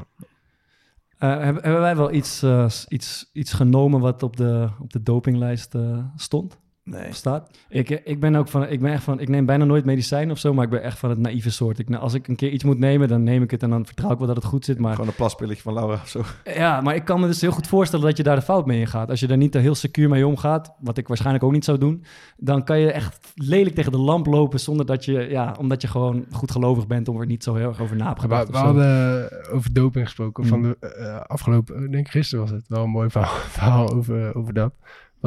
[1.17, 2.43] Eh, hebben, hebben wij wel iets,
[2.87, 6.61] iets, iets genomen wat op de, op de dopinglijst eh, stond?
[6.85, 7.13] Nee.
[7.13, 7.49] Staat?
[7.69, 10.31] Ik, eh, ik ben ook van, ik ben echt van, ik neem bijna nooit medicijnen
[10.31, 11.79] of zo, maar ik ben echt van het naïeve soort.
[11.79, 14.11] Ik, als ik een keer iets moet nemen, dan neem ik het en dan vertrouw
[14.11, 14.79] ik wel dat het goed zit.
[14.79, 16.21] Maar Gewoon een plaspilletje van Laura of zo.
[16.43, 18.79] ja, maar ik kan me dus heel goed voorstellen dat je daar de fout mee
[18.79, 19.09] ingaat.
[19.09, 22.03] Als je daar niet heel secuur mee omgaat, wat ik waarschijnlijk ook niet zou doen,
[22.37, 25.87] dan kan je echt lelijk tegen de lamp lopen zonder dat je, ja, omdat je
[25.87, 28.47] gewoon goed gelovig bent om er niet zo heel erg over na te We, gedacht.
[28.49, 28.63] we zo.
[28.63, 30.43] hadden over doping gesproken.
[30.43, 30.49] Mm.
[30.49, 34.35] Van de eh, afgelopen, ik denk gisteren was het, wel een mooi verhaal, verhaal over,
[34.35, 34.73] over dat.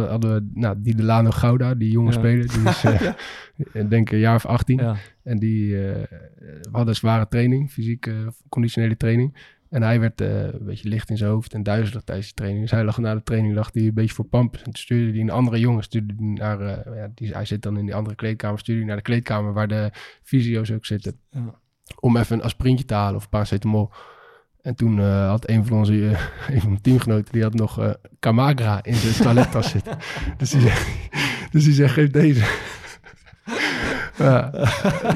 [0.05, 2.19] Hadden we, nou, die Delano Gouda, die jonge Ja.
[2.19, 2.85] speler, die is,
[3.83, 4.79] ik denk een jaar of 18.
[4.79, 6.03] Ja, En die eh,
[6.39, 9.37] we hadden zware training, fysieke, conditionele training.
[9.71, 12.63] En hij werd eh, een beetje licht in zijn hoofd en duizelig tijdens de training.
[12.63, 14.63] Dus hij lag na de training lag hij een beetje voor pampers.
[14.63, 16.61] En toen stuurde hij een andere jongen, stuurde die naar,
[16.97, 19.69] ja, die, hij zit dan in die andere kleedkamer, stuurde hij naar de kleedkamer waar
[19.69, 19.91] de
[20.23, 21.19] fysio's ook zitten.
[22.01, 23.91] Om even een aspirintje te halen of paracetamol.
[24.67, 26.01] En toen eh, had een van onze eh,
[26.55, 29.97] een van mijn teamgenoten, die had nog eh Camagra in zijn toilettas zitten.
[30.39, 30.87] Dus die zegt,
[31.53, 32.45] dus die zegt geef deze.
[34.19, 34.51] Ja,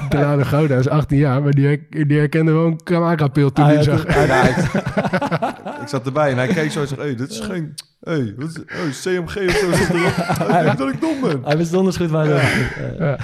[0.09, 3.71] Delano Gouda is 18 jaar, maar die, her- die herkende wel een Camagra-pil toen Ah,
[3.75, 4.05] hij zag.
[4.05, 4.57] ik,
[5.83, 7.01] ik zat erbij en hij keek zo en zei...
[7.01, 7.75] Hey, dit is geen...
[8.01, 10.49] Hey, wat is, oh, CMG of zo zit erop.
[10.49, 11.41] Ik denk dat ik dom ben.
[11.45, 13.19] Hij wist donders goed waar hij Ja.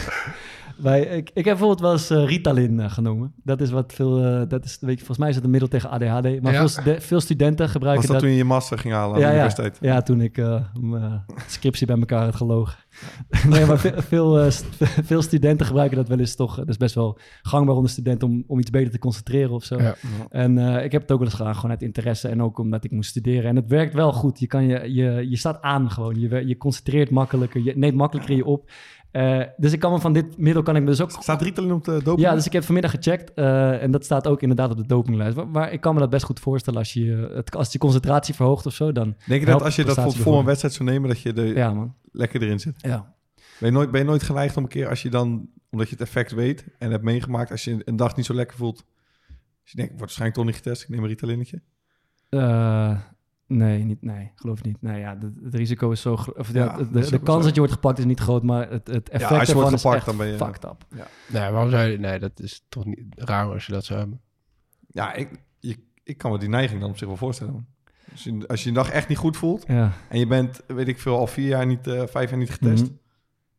[0.78, 3.32] Wij, ik, ik heb bijvoorbeeld wel eens eh, Ritalin eh, genomen.
[3.42, 5.68] Dat is wat veel, eh, dat is, weet je, volgens mij is het een middel
[5.68, 6.42] tegen ADHD.
[6.42, 6.58] Maar Ja.
[6.58, 8.20] veel, stu- veel studenten Was gebruiken dat dat.
[8.22, 9.78] toen je je master ging halen aan ja, de ja, universiteit?
[9.80, 10.36] ja, toen ik
[10.80, 12.78] mijn scriptie bij elkaar had gelogen.
[13.48, 14.66] nee, maar veel, veel, st-
[15.04, 16.56] veel studenten gebruiken dat wel eens toch.
[16.56, 19.80] Dat is best wel gangbaar onder studenten om, om iets beter te concentreren of zo.
[19.82, 19.94] Ja.
[20.30, 22.90] En ik heb het ook wel eens gedaan, gewoon uit interesse en ook omdat ik
[22.90, 23.44] moest studeren.
[23.50, 24.38] En het werkt wel goed.
[24.38, 26.20] Je, kan je, je, je staat aan gewoon.
[26.20, 27.64] Je, je concentreert makkelijker.
[27.64, 28.70] Je neemt makkelijker in je op.
[29.16, 31.10] Eh, dus ik kan me van dit middel kan ik me dus ook...
[31.10, 32.26] Staat Ritalin op de doping?
[32.26, 35.36] Ja, dus ik heb vanmiddag gecheckt eh, en dat staat ook inderdaad op de dopinglijst.
[35.36, 38.34] Maar, maar ik kan me dat best goed voorstellen als je, het, als je concentratie
[38.34, 39.16] verhoogt of zo, dan...
[39.26, 41.72] Denk je dat als je dat voor, een wedstrijd zou nemen, dat je er Ja,
[41.72, 41.94] man.
[42.12, 42.74] lekker erin zit?
[42.76, 43.14] Ja.
[43.58, 45.94] Ben je, nooit, ben je nooit geneigd om een keer als je dan, omdat je
[45.94, 48.84] het effect weet en hebt meegemaakt, als je een dag niet zo lekker voelt,
[49.62, 51.62] als je denkt, ik word waarschijnlijk toch niet getest, ik neem een Ritalinnetje.
[52.28, 52.98] Eh,
[53.46, 54.82] nee, niet, nee, geloof niet.
[54.82, 56.36] Nee, ja, de- het risico is zo groot.
[56.36, 57.44] Of ja, Ja, de, is de kans zo.
[57.44, 59.74] dat je wordt gepakt is niet groot, maar het, het effect als je ervan wordt
[59.74, 60.84] is gepakt, echt dan ben je- fucked up.
[61.28, 61.98] Nee, waarom zou je...
[61.98, 64.20] Nee, dat is toch niet raar als je dat zou hebben.
[64.88, 67.66] Ja, ik, je, ik kan me die neiging dan op zich wel voorstellen.
[68.12, 69.92] Als je, als je een dag echt niet goed voelt Ja.
[70.08, 72.82] en je bent, weet ik veel, al vier jaar niet, eh, vijf jaar niet getest.
[72.84, 72.92] Mhm.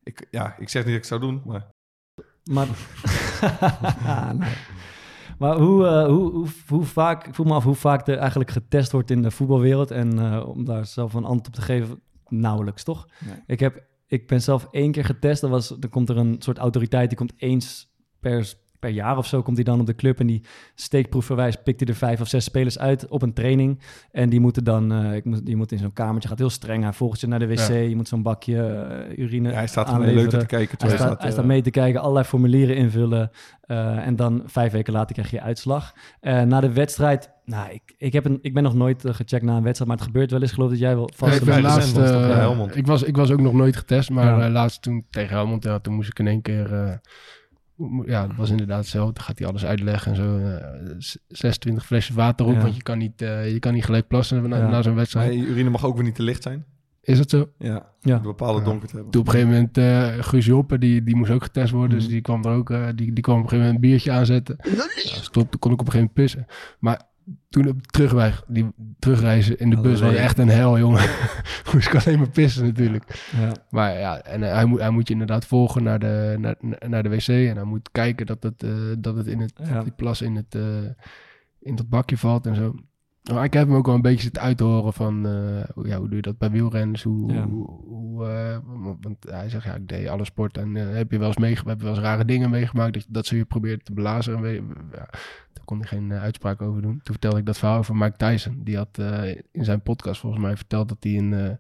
[0.03, 1.67] ik, ja, ik zeg niet dat ik het zou doen, maar
[2.43, 2.67] Maar,
[4.37, 4.53] nee.
[5.37, 8.51] Maar hoe, eh, hoe, hoe, hoe vaak, ik voel me af hoe vaak er eigenlijk
[8.51, 9.91] getest wordt in de voetbalwereld.
[9.91, 13.07] En eh, om daar zelf een antwoord op te geven, nauwelijks, toch?
[13.25, 13.43] Nee.
[13.47, 15.41] Ik, heb, ik ben zelf één keer getest.
[15.41, 19.27] Dat was, dan komt er een soort autoriteit, die komt eens per, per jaar of
[19.27, 20.19] zo, komt hij dan op de club.
[20.19, 20.41] En die
[20.75, 23.79] steekproefverwijs pikt hij er vijf of zes spelers uit op een training.
[24.11, 26.83] En die moeten dan, eh, ik moet, die moet in zo'n kamertje, gaat heel streng.
[26.83, 27.73] Hij volgt je naar de wc, Ja.
[27.75, 30.21] je moet zo'n bakje eh, urine ja, hij staat er aanleveren.
[30.21, 30.77] leuter te kijken.
[30.87, 33.31] Hij staat, hij eh, staat mee te kijken, allerlei formulieren invullen.
[33.61, 35.93] eh, en dan vijf weken later krijg je je uitslag.
[36.19, 39.43] Eh, na de wedstrijd, nou, ik, ik, heb een, ik ben nog nooit eh, gecheckt
[39.45, 40.49] na een wedstrijd, maar het gebeurt wel eens.
[40.49, 41.35] Ik geloof dat jij wel vast...
[41.35, 42.75] ik, de laatst, eh, Helmond.
[42.75, 44.45] ik, was, ik was ook nog nooit getest, maar Ja.
[44.45, 46.99] eh, laatst toen tegen Helmond, ja, toen moest ik in één keer...
[47.77, 49.13] eh, ja, het was inderdaad hetzelfde.
[49.13, 50.37] Dan gaat hij alles uitleggen en zo.
[50.37, 52.61] eh, s- 26 flesjes water op, Ja.
[52.61, 54.69] want je kan, niet, eh, je kan niet gelijk plassen na, Ja.
[54.69, 55.33] na zo'n wedstrijd.
[55.35, 56.65] urine mag ook weer niet te licht zijn.
[57.01, 57.49] Is dat zo?
[57.57, 58.15] Ja, Ja.
[58.15, 58.65] een bepaalde Ja.
[58.65, 59.11] donker te hebben.
[59.11, 61.89] Toen op een gegeven moment uh, Guus Joppe, die, die moest ook getest worden.
[61.89, 61.97] Mhm.
[61.99, 64.11] Dus die kwam er ook, eh, die, die kwam op een gegeven moment een biertje
[64.11, 64.55] aanzetten.
[64.63, 66.45] Ja, stop, toen kon ik op een gegeven moment pissen.
[66.79, 67.01] Maar
[67.49, 68.67] toen op terugweg, die
[68.99, 71.09] terugreizen in de bus was echt een hel, jongen.
[71.73, 73.29] moest ik alleen maar pissen natuurlijk.
[73.39, 73.51] Ja.
[73.69, 76.55] Maar ja, en hij, moet, hij moet je inderdaad volgen naar de, naar,
[76.89, 77.27] naar de wc.
[77.27, 79.83] En hij moet kijken dat het, eh, dat het in het, Ja.
[79.83, 80.63] die plas in het, eh,
[81.59, 82.75] in dat bakje valt en zo.
[83.33, 86.15] Maar ik heb hem ook wel een beetje zitten uithoren van, eh, ja, hoe doe
[86.15, 87.03] je dat bij wielrenners?
[87.03, 87.45] Hoe, Ja.
[87.47, 88.57] hoe, hoe, eh,
[89.01, 91.69] want hij zegt, ja, ik deed alle sport en eh, heb je wel eens, meege-
[91.69, 94.35] heb je wel eens rare dingen meegemaakt dat, dat ze je probeert te blazen?
[94.35, 94.97] En we- ja,
[95.53, 96.91] daar kon hij geen uitspraak over doen.
[96.91, 98.61] Toen vertelde ik dat verhaal over Mike Tyson.
[98.63, 98.97] Die had
[99.51, 101.57] in zijn podcast volgens mij verteld dat hij een,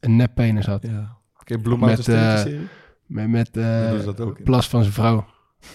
[0.00, 0.82] een neppenis had.
[0.82, 1.16] Ja.
[1.40, 2.68] Oké, Mountain
[3.06, 3.30] Met.
[3.30, 5.26] Met, met plas van zijn vrouw.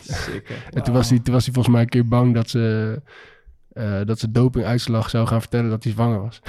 [0.07, 0.37] Hè?
[0.69, 3.01] En toen was, hij, toen was hij volgens mij een keer bang dat ze,
[3.79, 6.41] eh dat ze dopinguitslag zou gaan vertellen dat hij zwanger was.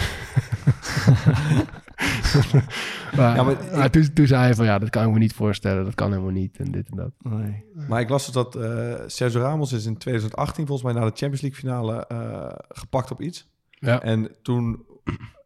[3.16, 5.32] maar Ja, maar maar toen, toen zei hij van ja, dat kan ik me niet
[5.32, 5.84] voorstellen.
[5.84, 7.12] Dat kan helemaal niet en dit en dat.
[7.18, 7.64] Nee.
[7.88, 11.16] Maar ik las dus dat eh Sergio Ramos is in 2018 volgens mij na de
[11.16, 13.48] Champions League finale eh, gepakt op iets.
[13.70, 14.02] Ja.
[14.02, 14.84] En toen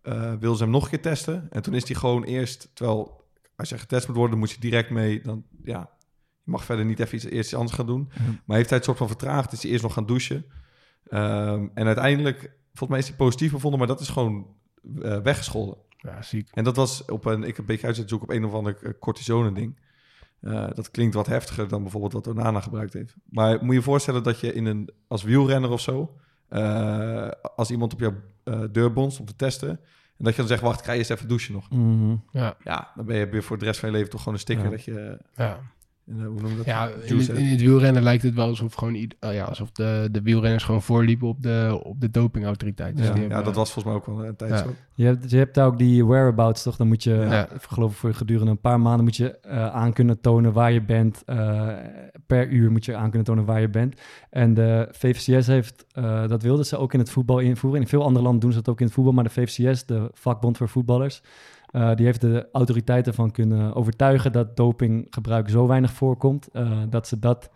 [0.02, 1.46] eh wilden ze hem nog een keer testen.
[1.50, 3.24] En toen is hij gewoon eerst, terwijl
[3.56, 5.20] als je getest moet worden, dan moet je direct mee.
[5.22, 5.90] Dan, ja,
[6.42, 8.08] je mag verder niet even iets, eerst iets anders gaan doen.
[8.10, 8.22] Ja.
[8.44, 10.44] Maar heeft hij het soort van vertraagd, is hij eerst nog gaan douchen.
[11.08, 14.46] Ehm, en uiteindelijk volgens mij is hij positief bevonden, maar dat is gewoon
[15.02, 15.76] eh, weggescholden.
[15.96, 16.48] Ja, ziek.
[16.52, 18.52] En dat was op een, ik heb een beetje uit zitten zoeken op een of
[18.54, 19.78] ander eh, cortisone ding.
[20.40, 23.14] Eh, dat klinkt wat heftiger dan bijvoorbeeld wat Onana gebruikt heeft.
[23.24, 26.16] Maar moet je je voorstellen dat je in een, als wielrenner of zo,
[26.48, 28.14] eh, als iemand op jouw
[28.44, 29.68] eh, deur bonst om te testen,
[30.18, 31.70] en dat je dan zegt, wacht, ik ga eerst even douchen nog.
[31.70, 32.16] Mhm.
[32.30, 34.40] Ja, Ja, dan ben je weer voor de rest van je leven toch gewoon een
[34.40, 34.70] sticker Ja.
[34.70, 35.58] dat je, ja.
[36.06, 36.64] Eh, hoe noem je dat?
[36.64, 37.38] ja in, het, hebt.
[37.38, 40.82] in het wielrennen lijkt het wel alsof, gewoon, oh ja, alsof de, de wielrenners gewoon
[40.82, 42.96] voorliepen op de, op de dopingautoriteit.
[42.96, 44.56] Dus ja, ja, dat was volgens mij ook wel een tijd Ja.
[44.56, 44.74] zo.
[44.94, 46.76] Je hebt, je hebt daar ook die whereabouts, toch?
[46.76, 47.48] Dan moet je, Ja.
[47.68, 50.82] geloof ik, voor gedurende een paar maanden moet je eh, aan kunnen tonen waar je
[50.82, 51.22] bent.
[51.24, 51.68] Eh,
[52.26, 54.00] per uur moet je aan kunnen tonen waar je bent.
[54.30, 57.80] En de VVCS heeft, eh, dat wilden ze ook in het voetbal invoeren.
[57.80, 59.12] In veel andere landen doen ze dat ook in het voetbal.
[59.12, 61.22] Maar de VVCS, de vakbond voor voetballers,
[61.74, 67.08] eh, die heeft de autoriteiten van kunnen overtuigen dat dopinggebruik zo weinig voorkomt, eh, dat,
[67.08, 67.50] ze dat,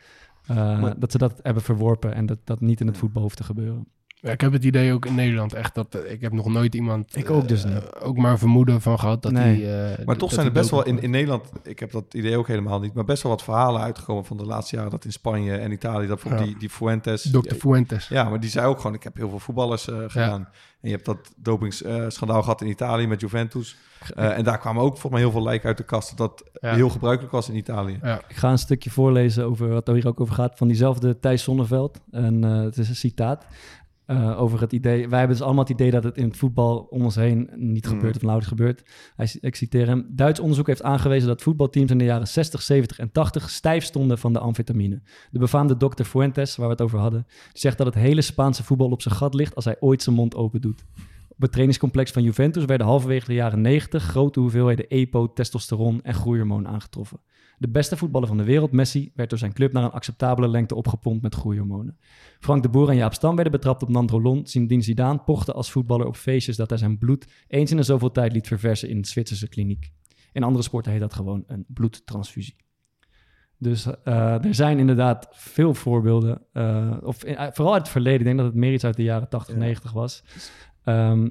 [0.47, 3.37] eh, Maar- dat ze dat hebben verworpen en dat dat niet in het voetbal hoeft
[3.37, 3.87] te gebeuren.
[4.21, 6.75] Ja, ik heb het idee ook in Nederland echt dat eh, ik heb nog nooit
[6.75, 7.95] iemand Ik ook dus eh, niet.
[8.03, 9.65] ook maar een vermoeden van gehad dat Nee.
[9.65, 12.37] hij eh, Maar toch zijn er best wel in, in Nederland, ik heb dat idee
[12.37, 15.13] ook helemaal niet, maar best wel wat verhalen uitgekomen van de laatste jaren dat in
[15.13, 16.37] Spanje en Italië, dat Ja.
[16.37, 17.23] die, die Fuentes.
[17.31, 17.55] Dr.
[17.55, 18.09] Fuentes.
[18.09, 20.49] Ja, maar die zei ook gewoon, ik heb heel veel voetballers eh, gedaan.
[20.81, 23.77] En je hebt dat dopingsschandaal gehad in Italië met Juventus.
[24.17, 26.17] Eh, en daar kwamen ook volgens mij heel veel lijken uit de kast.
[26.17, 26.75] Dat dat Ja.
[26.75, 27.99] heel gebruikelijk was in Italië.
[28.03, 28.21] Ja.
[28.29, 31.43] Ik ga een stukje voorlezen over wat er hier ook over gaat van diezelfde Thijs
[31.43, 32.01] Zonneveld.
[32.11, 33.47] En eh, het is een citaat
[34.09, 35.09] eh, over het idee.
[35.09, 37.85] Wij hebben dus allemaal het idee dat het in het voetbal om ons heen niet
[37.85, 37.91] Mm.
[37.91, 38.83] gebeurt of nauwelijks gebeurt.
[39.17, 40.07] Hij, ik citeer hem.
[40.11, 44.19] Duits onderzoek heeft aangewezen dat voetbalteams in de jaren 60, 70 en 80 stijf stonden
[44.19, 45.01] van de amfetamine.
[45.31, 48.65] De befaamde dokter Fuentes, waar we het over hadden, die zegt dat het hele Spaanse
[48.65, 50.85] voetbal op zijn gat ligt als hij ooit zijn mond open doet.
[51.39, 56.15] Op het trainingscomplex van Juventus werden halverwege de jaren 90 grote hoeveelheden EPO, testosteron en
[56.15, 57.21] groeihormoon aangetroffen.
[57.59, 60.75] De beste voetballer van de wereld, Messi, werd door zijn club naar een acceptabele lengte
[60.75, 61.99] opgepompt met groeihormonen.
[62.41, 64.47] Frank de Boer en Jaap Stam werden betrapt op Nandrolon.
[64.47, 68.11] Zinedine Zidane pochte als voetballer op feestjes dat hij zijn bloed eens in de zoveel
[68.13, 69.91] tijd liet verversen in een Zwitserse kliniek.
[70.33, 72.57] In andere sporten heet dat gewoon een bloedtransfusie.
[73.59, 78.19] Dus eh, er zijn inderdaad veel voorbeelden, eh, of in- eh, vooral uit het verleden.
[78.19, 79.61] Ik denk dat het meer iets uit de jaren 80, Ja.
[79.61, 80.25] 90 was.
[80.89, 81.29] Ehm,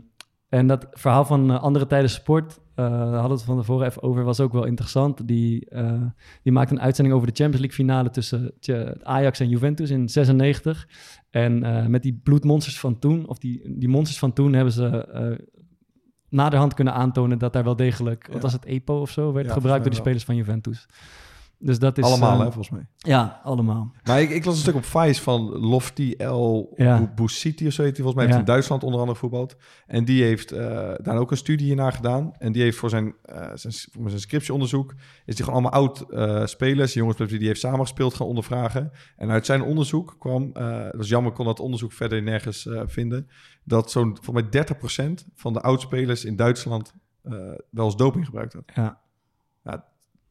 [0.50, 3.88] en dat verhaal van eh, andere tijden sport, eh, daar hadden we het van tevoren
[3.88, 5.28] even over, was ook wel interessant.
[5.28, 6.02] Die, eh,
[6.44, 8.54] die maakte een uitzending over de Champions League finale tussen
[9.04, 10.88] Ajax en Juventus in 96.
[11.30, 11.60] En
[11.92, 15.06] met die bloedmonsters van toen, of die, die monsters van toen, hebben ze
[16.30, 18.42] naderhand kunnen aantonen dat daar wel degelijk, wat Ja.
[18.42, 20.88] was het, EPO of zo, werd Ja, gebruikt door die volgens spelers van Juventus.
[21.60, 22.04] Dus dat is...
[22.04, 22.88] Allemaal, eh, hè, volgens mij.
[22.98, 23.92] Ja, allemaal.
[24.04, 27.14] Maar ik, ik las een stuk op Vice van Lofty El Ja.
[27.22, 27.84] Of zo heet hij.
[27.84, 28.40] Volgens mij heeft Ja.
[28.40, 29.56] in Duitsland onder andere voetbald.
[29.88, 32.34] En die heeft eh, daar ook een studie hiernaar gedaan.
[32.38, 34.94] En die heeft voor zijn, eh zijn, voor zijn scriptieonderzoek...
[35.26, 38.92] is die gewoon allemaal oud-spelers, jongens die hij heeft samengespeeld, gaan ondervragen.
[39.18, 40.50] En uit zijn onderzoek kwam...
[40.54, 43.28] eh dat was jammer, kon dat onderzoek verder nergens eh, vinden...
[43.64, 46.94] dat zo'n, voor mij 30% van de oudspelers in Duitsland...
[47.24, 47.32] eh,
[47.70, 48.64] wel eens doping gebruikt had.
[48.76, 49.06] Ja.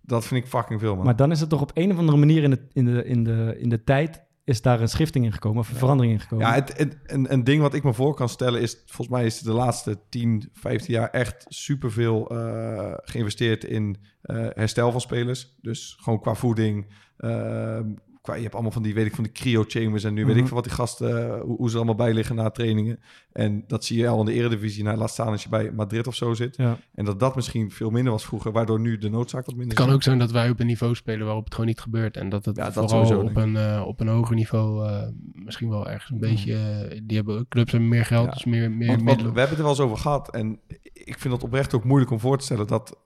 [0.06, 1.04] Dat vind ik fucking veel, man.
[1.04, 3.24] Maar dan is het toch op een of andere manier in de, in de, in
[3.24, 4.24] de, in de tijd...
[4.44, 6.46] is daar een schifting in gekomen of een verandering in gekomen.
[6.46, 8.82] Ja, het, het- een, een ding wat ik me voor kan stellen is...
[8.86, 14.90] volgens mij is de laatste 10, 15 jaar echt superveel eh geïnvesteerd in eh, herstel
[14.90, 15.56] van spelers.
[15.60, 16.86] Dus gewoon qua voeding.
[17.16, 17.80] eh,
[18.26, 20.04] qua, je hebt allemaal van die, weet ik, van die cryo-chambers...
[20.04, 20.46] en nu weet ik Mhm.
[20.46, 23.00] van wat die gasten, eh, hoe, hoe ze allemaal bij liggen na trainingen.
[23.32, 24.84] En dat zie je al in de eredivisie.
[24.84, 26.56] Nou, laat staan als je bij Madrid of zo zit.
[26.56, 26.78] Ja.
[26.94, 28.52] En dat dat misschien veel minder was vroeger...
[28.52, 29.94] waardoor nu de noodzaak wat minder Het kan is.
[29.94, 32.16] ook zijn dat wij op een niveau spelen waarop het gewoon niet gebeurt.
[32.16, 35.68] En dat het Ja, dat vooral op, een, eh, op een hoger niveau eh, misschien
[35.68, 36.54] wel ergens een beetje...
[36.54, 38.30] eh, die hebben, clubs hebben meer geld, Ja.
[38.32, 39.32] dus meer, meer Want, middelen.
[39.32, 40.30] we hebben het er wel eens over gehad.
[40.30, 40.60] En
[40.92, 42.96] ik vind het oprecht ook moeilijk om voor te stellen dat...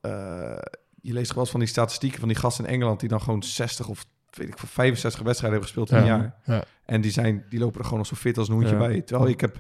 [1.02, 3.00] je leest eens van die statistieken van die gasten in Engeland...
[3.00, 4.06] die dan gewoon 60 of
[4.37, 6.35] weet ik, veel, 65 wedstrijden hebben gespeeld in een jaar.
[6.45, 6.64] Ja.
[6.87, 9.01] En die, zijn, die lopen er gewoon nog zo fit als een hoentje bij.
[9.01, 9.57] Terwijl ik heb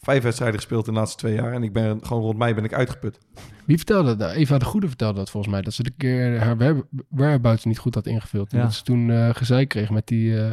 [0.00, 1.52] vijf wedstrijden gespeeld in de laatste twee jaar...
[1.52, 3.18] en ik ben gewoon rond mei ben ik uitgeput.
[3.64, 4.32] Wie vertelde dat?
[4.32, 5.62] Eva de Goede vertelde dat volgens mij.
[5.62, 8.52] Dat ze de keer haar where- whereabouts niet goed had ingevuld.
[8.52, 8.64] En Ja.
[8.64, 10.40] dat ze toen eh gezeik kreeg met die...
[10.44, 10.52] eh,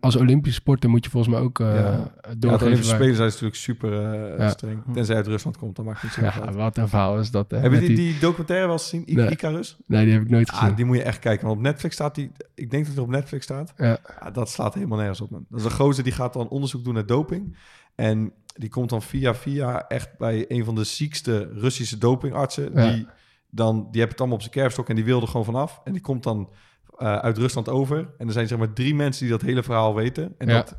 [0.00, 1.82] als Olympische sporter moet je volgens mij ook eh Ja.
[1.82, 2.46] Ja, de.
[2.48, 4.48] Olympische Spelen zijn natuurlijk super eh, Ja.
[4.48, 4.82] streng.
[4.94, 6.54] Tenzij uit Rusland komt, dan maakt het niet zo ja, uit.
[6.54, 7.50] wat een verhaal is dat.
[7.50, 9.04] hè, Hebben die, die documentaire wel eens gezien?
[9.08, 9.30] I- Nee.
[9.30, 9.76] Icarus?
[9.86, 10.68] Nee, die heb ik nooit gezien.
[10.70, 11.46] Ah, die moet je echt kijken.
[11.46, 12.30] Want op Netflix staat die...
[12.54, 13.72] Ik denk dat het op Netflix staat.
[13.76, 13.98] Ja.
[14.20, 15.46] Ja, dat slaat helemaal nergens op, man.
[15.48, 17.56] Dat is een gozer die gaat dan onderzoek doen naar doping.
[17.94, 22.70] En die komt dan via via echt bij een van de ziekste Russische dopingartsen.
[22.74, 22.92] Ja.
[22.92, 23.06] Die,
[23.50, 25.80] dan, die hebben het allemaal op zijn kerfstok en die wil er gewoon vanaf.
[25.84, 26.50] En die komt dan
[27.02, 27.98] eh, uit Rusland over.
[28.18, 30.34] En er zijn zeg maar drie mensen die dat hele verhaal weten.
[30.38, 30.54] En Ja.
[30.54, 30.76] dat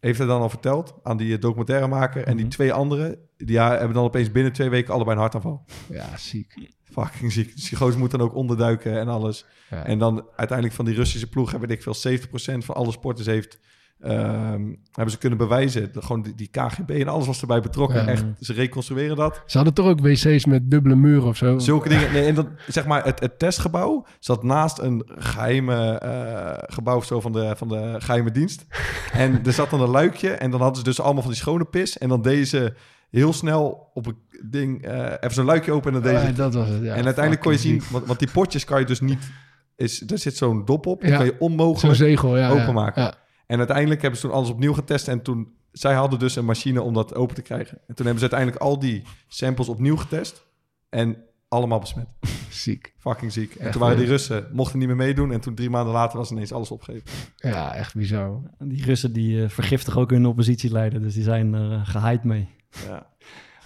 [0.00, 2.24] heeft hij dan al verteld aan die eh, documentairemaker.
[2.24, 2.54] En die Mhm.
[2.54, 5.64] twee anderen, die ja, hebben dan opeens binnen twee weken allebei een hartaanval.
[5.88, 6.70] Ja, ziek.
[6.84, 7.54] Fucking ziek.
[7.54, 9.46] Dus die moet dan ook onderduiken en alles.
[9.70, 9.84] Ja.
[9.84, 13.58] En dan uiteindelijk van die Russische ploeg, heb ik veel, 70% van alle sporters heeft
[14.02, 15.90] ehm, hebben ze kunnen bewijzen.
[15.94, 18.00] Gewoon die, die KGB en alles was erbij betrokken.
[18.00, 18.06] Ja.
[18.06, 19.42] Echt, ze reconstrueren dat.
[19.46, 21.58] Ze hadden toch ook wc's met dubbele muren of zo?
[21.58, 22.12] Zulke dingen.
[22.12, 27.04] Nee, en dat, zeg maar, het, het testgebouw zat naast een geheime eh, gebouw of
[27.04, 28.66] zo van de, van de geheime dienst.
[29.12, 30.30] En er zat dan een luikje.
[30.30, 31.98] En dan hadden ze dus allemaal van die schone pis.
[31.98, 32.72] En dan deden ze
[33.10, 34.16] heel snel op een
[34.50, 35.86] ding eh, even zo'n luikje open.
[35.86, 36.94] En dan deden Ja, ze dat was het, ja.
[36.94, 39.30] en uiteindelijk kon je zien, want, want die potjes kan je dus niet.
[39.76, 41.16] Is, er zit zo'n dop op, die Ja.
[41.16, 42.48] kan je onmogelijk zegel, ja.
[42.54, 42.62] ja.
[42.62, 43.14] openmaken.
[43.50, 45.08] En uiteindelijk hebben ze toen alles opnieuw getest.
[45.08, 47.78] En toen, zij hadden dus een machine om dat open te krijgen.
[47.86, 50.46] En toen hebben ze uiteindelijk al die samples opnieuw getest.
[50.88, 51.16] En
[51.48, 52.06] allemaal besmet.
[52.50, 52.94] Ziek.
[52.98, 53.54] Fucking ziek.
[53.54, 54.06] En Echt, toen waren die?
[54.06, 55.32] Russen, mochten niet meer meedoen.
[55.32, 57.10] En toen drie maanden later was ineens alles opgegeven.
[57.36, 58.40] Ja, echt bizar.
[58.58, 62.48] Die Russen die eh, vergiftigen ook hun oppositieleider, dus die zijn er uh, gehyped mee.
[62.86, 63.06] Ja.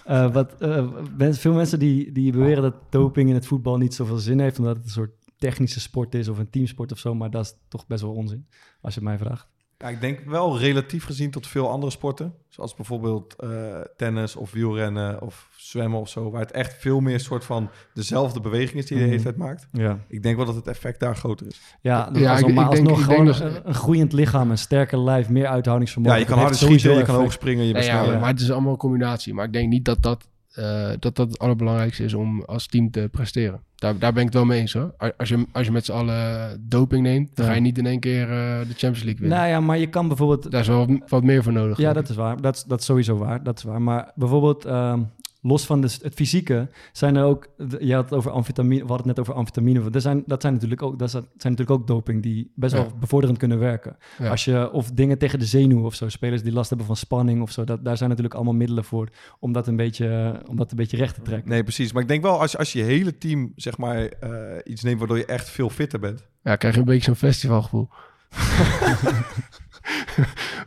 [0.09, 4.17] Uh, wat, uh, veel mensen die, die beweren dat doping in het voetbal niet zoveel
[4.17, 7.29] zin heeft, omdat het een soort technische sport is of een teamsport of zo, maar
[7.29, 8.47] dat is toch best wel onzin,
[8.81, 9.53] als je het mij vraagt.
[9.85, 12.33] Ja, ik denk wel relatief gezien tot veel andere sporten.
[12.49, 13.49] Zoals bijvoorbeeld uh,
[13.97, 16.31] tennis of wielrennen of zwemmen of zo.
[16.31, 19.37] Waar het echt veel meer soort van dezelfde beweging is die je de hele tijd
[19.37, 19.67] maakt.
[19.71, 19.99] Ja.
[20.07, 21.61] Ik denk wel dat het effect daar groter is.
[21.81, 24.57] Ja, Ja, als, ik- ik denk- alsnog ik gewoon denk een, een groeiend lichaam, een
[24.57, 26.15] sterker lijf, meer uithoudingsvermogen.
[26.17, 28.19] Ja, je kan harder heeft schieten, je kan hoog springen, je bent Nee, ja, sneller.
[28.19, 29.33] maar het is allemaal een combinatie.
[29.33, 32.91] Maar ik denk niet dat dat, eh, dat, dat het allerbelangrijkste is om als team
[32.91, 33.59] te presteren.
[33.75, 34.93] Daar, daar ben ik het wel mee eens hoor.
[35.17, 37.99] Als je, als je met z'n allen doping neemt, dan ga je niet in één
[37.99, 39.37] keer eh, de Champions League winnen.
[39.37, 41.77] Nou ja, maar je kan bijvoorbeeld Daar is wel wat, meer voor nodig.
[41.77, 42.41] Ja, dat is waar.
[42.41, 43.43] Dat is, dat is sowieso waar.
[43.43, 43.81] Dat is waar.
[43.81, 44.99] Maar bijvoorbeeld, ehm,
[45.47, 47.47] los van de, het fysieke, zijn er ook...
[47.79, 49.89] Je had het over amfetamine, we hadden het net over amfetamine.
[49.89, 52.81] Dat zijn, dat zijn, natuurlijk, ook, dat zijn natuurlijk ook doping die best Ja.
[52.81, 53.97] wel bevorderend kunnen werken.
[54.19, 54.29] Ja.
[54.29, 57.41] Als je, of dingen tegen de zenuw of zo, spelers die last hebben van spanning
[57.41, 60.71] of zo, dat, daar zijn natuurlijk allemaal middelen voor om dat een beetje, om dat
[60.71, 61.49] een beetje recht te trekken.
[61.49, 61.93] Nee, precies.
[61.93, 64.29] Maar ik denk wel, als, je- als je je hele team zeg maar eh,
[64.63, 66.27] iets neemt waardoor je echt veel fitter bent.
[66.43, 67.89] Ja, krijg je een beetje zo'n festivalgevoel.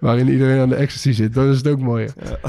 [0.01, 1.35] Waarin iedereen aan de ecstasy zit.
[1.35, 2.09] Dat is het ook mooi.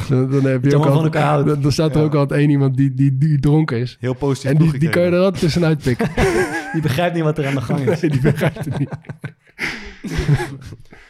[0.10, 1.48] Dan, dan heb je ook houdt.
[1.48, 2.04] dan, dan staat er Ja.
[2.06, 3.98] ook altijd één iemand die, die, die dronken is.
[4.00, 6.10] Heel positief En die, die kan je er altijd tussenuit pikken.
[6.74, 8.02] Die begrijpt niet wat er aan de gang is.
[8.02, 8.90] Nee, die begrijpt het niet.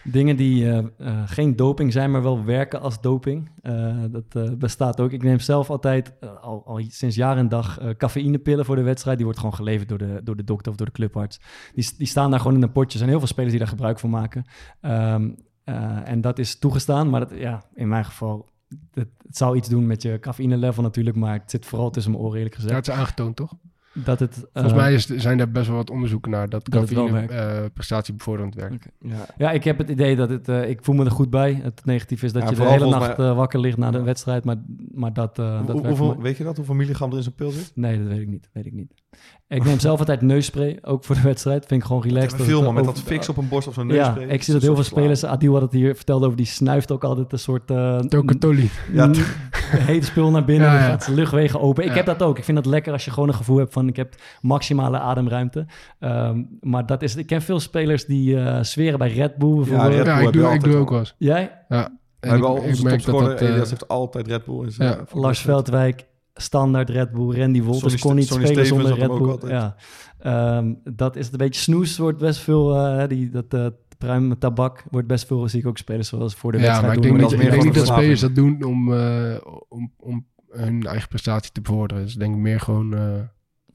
[0.03, 0.85] Dingen die eh, eh,
[1.25, 3.49] geen doping zijn, maar wel werken als doping.
[3.61, 5.11] Eh, dat eh, bestaat ook.
[5.11, 9.15] Ik neem zelf altijd, al, al sinds jaar en dag, eh, cafeïnepillen voor de wedstrijd.
[9.17, 11.39] Die wordt gewoon geleverd door de, door de dokter of door de clubarts.
[11.73, 12.91] Die, die staan daar gewoon in een potje.
[12.91, 14.45] Er zijn heel veel spelers die daar gebruik van maken.
[14.81, 15.29] Ehm,
[15.73, 18.47] eh, en dat is toegestaan, maar dat, ja, in mijn geval...
[18.93, 22.23] Het, het zou iets doen met je cafeïne-level natuurlijk, maar het zit vooral tussen mijn
[22.23, 22.85] oren eerlijk Ja, gezegd.
[22.85, 23.53] het is aangetoond, toch?
[23.93, 26.79] dat het, Volgens eh, mij is, zijn er best wel wat onderzoeken naar dat Dat
[26.81, 27.31] cafeïne werkt.
[27.31, 28.87] eh prestatiebevorderend werkt.
[28.99, 29.25] Ja.
[29.37, 30.49] Ja, ik heb het idee dat het...
[30.49, 31.53] eh, ik voel me er goed bij.
[31.63, 34.43] Het negatief is dat Ja, je de hele nacht mij- wakker ligt na de wedstrijd.
[34.43, 34.55] Maar,
[34.93, 36.55] maar dat, dat Hoe- hoeveel, weet je dat?
[36.55, 37.71] Hoeveel milligram er in zo'n pil zit?
[37.75, 38.49] Nee, dat weet ik niet.
[38.53, 38.93] Weet ik niet.
[39.49, 41.65] Ik neem zelf altijd neusspray, ook voor de wedstrijd.
[41.65, 42.31] Vind ik gewoon relaxed.
[42.31, 43.93] Ja, Dat veel het, man, met eh, dat fix op een borst of zo'n Ja,
[43.93, 44.27] neusspray.
[44.27, 45.23] ik zie dat heel veel spelers...
[45.25, 47.71] Adil had het hier verteld over, die snuift ook altijd een soort...
[47.71, 48.69] eh, Tokatoli.
[48.93, 49.09] Ja,
[49.75, 50.81] heet spul naar binnen, Ja, ja.
[50.85, 51.83] gaat luchtwegen open.
[51.83, 51.95] Ik Ja.
[51.95, 52.37] heb dat ook.
[52.37, 53.87] Ik vind het lekker als je gewoon een gevoel hebt van...
[53.87, 55.65] ik heb maximale ademruimte.
[55.99, 57.15] Ehm, maar dat is...
[57.15, 59.93] Ik ken veel spelers die eh zweren bij Red Bull bijvoorbeeld.
[59.93, 60.99] Red Bull Ja, ik doe, ik altijd doe ook wel.
[60.99, 61.15] eens.
[61.17, 61.51] Jij?
[61.69, 61.83] Ja.
[62.19, 63.39] We En hebben al onze merk dat dat...
[63.39, 64.89] heeft altijd Red Bull in zijn...
[64.89, 65.19] ja.
[65.19, 65.39] Lars.
[65.41, 66.05] Veldwijk,
[66.41, 67.35] standaard Red Bull.
[67.39, 69.31] Randy Wolters Sonny kon niet Sonny spelen Stevens zonder Red hem ook Bull.
[69.31, 69.51] altijd.
[69.51, 69.75] Ja.
[70.57, 74.37] Ehm, dat is het een beetje snoes, wordt best veel, eh, die, dat eh pruim
[74.39, 77.09] tabak wordt best veel, zie ik ook spelers zoals voor de Ja, wedstrijd maar ik
[77.09, 77.17] doen.
[77.17, 79.35] denk, dat ik meer denk niet dat spelers dat doen om, eh,
[79.69, 82.03] om, om hun eigen prestatie te bevorderen.
[82.03, 82.93] Dus ik denk meer gewoon...
[82.93, 83.01] eh,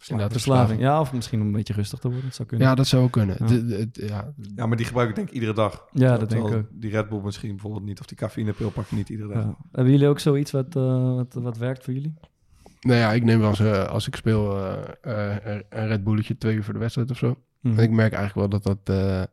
[0.09, 0.81] inderdaad, verslaving.
[0.81, 2.24] Ja, of misschien om een beetje rustig te worden.
[2.27, 2.66] Dat zou kunnen.
[2.68, 3.37] Ja, dat zou wel kunnen.
[3.38, 3.46] Ja.
[3.46, 5.85] De- ja, Ja, maar die gebruik ik denk ik iedere dag.
[5.92, 6.66] Ja, dat denk ik ook.
[6.72, 8.00] Die Red Bull misschien bijvoorbeeld niet.
[8.00, 9.42] Of die cafeïnepil pak je niet iedere dag.
[9.42, 9.57] Ja.
[9.72, 12.14] Hebben jullie ook zoiets wat, eh, wat, wat werkt voor jullie?
[12.85, 14.59] Nou ja, ik neem wel eens, eh, als ik speel,
[15.01, 17.38] eh, eh, een Red Bulletje twee uur voor de wedstrijd of zo.
[17.61, 17.79] Mhm.
[17.79, 19.29] En ik merk eigenlijk wel dat dat,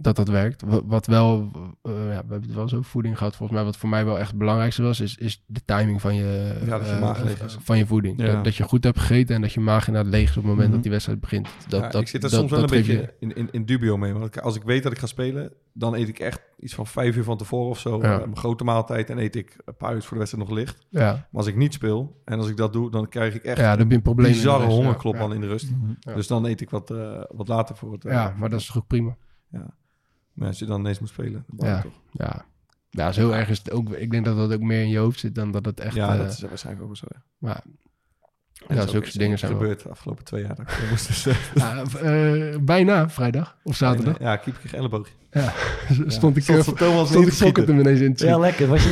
[0.00, 0.62] dat, dat werkt.
[0.62, 1.50] Wa- Wat wel,
[1.82, 3.36] eh, ja, we hebben het wel zo voeding gehad.
[3.36, 6.14] Volgens mij wat voor mij wel echt het belangrijkste was, is, is de timing van
[6.14, 7.56] je, Ja, dat je eh, maag leeg is.
[7.60, 8.20] van je voeding.
[8.20, 8.26] Ja.
[8.32, 10.44] Dat, dat je goed hebt gegeten en dat je maag inderdaad leeg is op het
[10.44, 10.72] moment Mhm.
[10.72, 11.48] dat die wedstrijd begint.
[11.68, 13.64] Dat, Ja, dat, ik zit er dat- soms wel een beetje je- in, in, in
[13.64, 14.12] dubio mee.
[14.12, 16.86] Want ik- als ik weet dat ik ga spelen, dan eet ik echt iets van
[16.86, 17.98] vijf uur van tevoren of zo.
[18.02, 18.18] Ja.
[18.20, 20.86] eh, een grote maaltijd en eet ik een paar uur voor de wedstrijd nog licht.
[20.88, 23.58] Ja, Maar als ik niet speel en als ik dat doe, dan krijg ik echt
[23.58, 24.26] ja dan heb je een probleem.
[24.26, 24.70] in de bizarre ja.
[24.70, 25.20] hongerklop Ja.
[25.20, 25.70] al in de rust.
[25.70, 25.92] Mhm.
[26.00, 26.14] Ja.
[26.14, 28.02] Dus dan eet ik wat, eh, wat later voor het...
[28.02, 29.16] Ja, maar dat is toch ook prima.
[30.40, 31.80] Maar als je dan ineens moet spelen, dan Ja.
[31.80, 31.92] toch.
[32.10, 32.44] Ja.
[32.90, 33.90] ja, zo erg is het ook.
[33.90, 35.94] Ik denk dat dat ook meer in je hoofd zit dan dat het echt...
[35.94, 37.06] ja, eh, dat is waarschijnlijk ook wel zo.
[37.08, 37.22] Ja.
[37.38, 37.62] maar,
[38.66, 40.54] En ja, zulke is dingen zijn gebeurd de afgelopen twee jaar.
[40.54, 44.18] Dat ik moest dus, eh, Ja, eh, bijna vrijdag of zaterdag.
[44.18, 45.12] Ja, keep ik elleboogje.
[46.06, 48.68] Stond ik, Stond eh, voor Thomas stond ik sokken hem ineens in Ja, lekker.
[48.68, 48.90] Was je,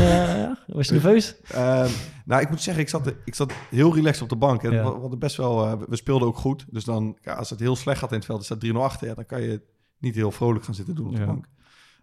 [0.67, 1.37] eh, was je nerveus?
[1.51, 1.89] Ehm,
[2.25, 4.63] nou, ik moet zeggen, ik zat, ik zat heel relaxed op de bank.
[4.63, 5.01] En Ja.
[5.01, 6.65] we, best wel, eh, we speelden ook goed.
[6.71, 9.09] Dus dan, ja, als het heel slecht gaat in het veld, er staat 3-0 achter.
[9.09, 9.61] Ja, dan kan je
[9.99, 11.27] niet heel vrolijk gaan zitten doen op de Ja.
[11.27, 11.47] bank.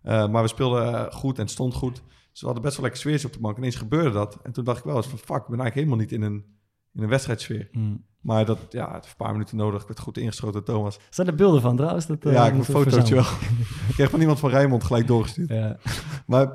[0.01, 2.03] Eh, maar we speelden eh, goed en het stond goed.
[2.31, 3.57] Dus we hadden best wel lekker sfeertje op de bank.
[3.57, 4.39] Ineens gebeurde dat.
[4.43, 6.45] En toen dacht ik wel eens van, fuck, ik ben eigenlijk helemaal niet in een,
[6.93, 7.67] in een wedstrijdsfeer.
[7.71, 8.05] Mm.
[8.21, 9.81] Maar dat, ja, het een paar minuten nodig.
[9.81, 10.99] Ik werd goed ingeschoten door Thomas.
[11.09, 12.05] Zijn er beelden van trouwens?
[12.05, 13.23] Dat, eh, ja, ik heb een fotootje wel.
[13.89, 15.49] ik kreeg van iemand van Rijnmond gelijk doorgestuurd.
[15.49, 15.77] Ja.
[16.27, 16.51] Maar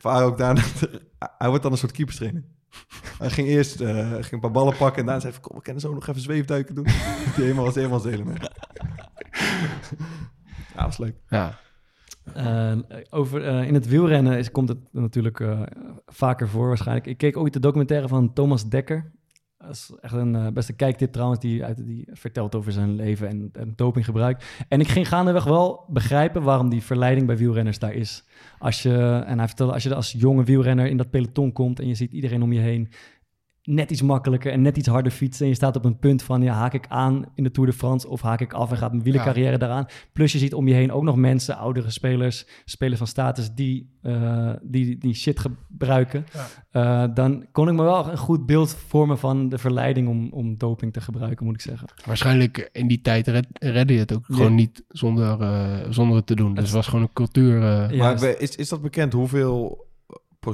[0.00, 0.72] waren ook daar.
[1.38, 2.44] hij wordt dan een soort keeperstrainer.
[3.18, 5.82] Hij ging eerst ging een paar ballen pakken en daarna zei hij: Kom, we kunnen
[5.82, 6.84] zo nog even zweefduiken doen.
[6.84, 8.36] Die helemaal was helemaal zelen.
[10.76, 11.14] Ja, was leuk.
[11.28, 11.58] Ja,
[13.10, 15.60] over, eh, in het wielrennen is, komt het natuurlijk eh,
[16.06, 17.06] vaker voor waarschijnlijk.
[17.06, 19.12] Ik keek ooit de documentaire van Thomas Dekker.
[19.58, 23.28] Dat is echt een eh, beste kijktip trouwens, die, uit, die vertelt over zijn leven
[23.28, 24.64] en, en dopinggebruik.
[24.68, 28.24] En ik ging gaandeweg wel begrijpen waarom die verleiding bij wielrenners daar is.
[28.58, 31.88] Als je, en hij vertelde, als je als jonge wielrenner in dat peloton komt en
[31.88, 32.88] je ziet iedereen om je heen
[33.66, 35.42] net iets makkelijker en net iets harder fietsen.
[35.44, 37.76] En je staat op een punt van, ja, haak ik aan in de Tour de
[37.76, 39.86] France of haak ik af en gaat mijn wielercarrière daaraan.
[40.12, 43.94] Plus je ziet om je heen ook nog mensen, oudere spelers, spelers van status, die
[44.02, 46.24] eh, die, die shit gebruiken.
[46.70, 50.56] Eh, dan kon ik me wel een goed beeld vormen van de verleiding om, om
[50.58, 51.88] doping te gebruiken, moet ik zeggen.
[52.04, 54.34] waarschijnlijk in die tijd red, redde je het ook Ja.
[54.36, 56.54] gewoon niet zonder, eh, zonder het te doen.
[56.54, 57.62] Dus het was gewoon een cultuur.
[57.62, 59.85] eh, Ja, maar is, is dat bekend hoeveel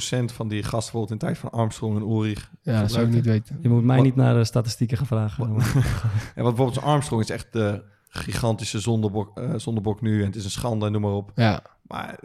[0.01, 2.51] van die gasten bijvoorbeeld in de tijd van Armstrong en Ulrich...
[2.63, 3.59] ja, dat zou ik niet weten.
[3.61, 5.45] Je moet mij Wat- niet naar de statistieken gaan vragen.
[6.35, 10.21] En wat bijvoorbeeld Armstrong is echt de gigantische zondebok, eh, zondebok nu.
[10.21, 11.33] En het is een schande en noem maar op.
[11.35, 12.19] Ja, Maar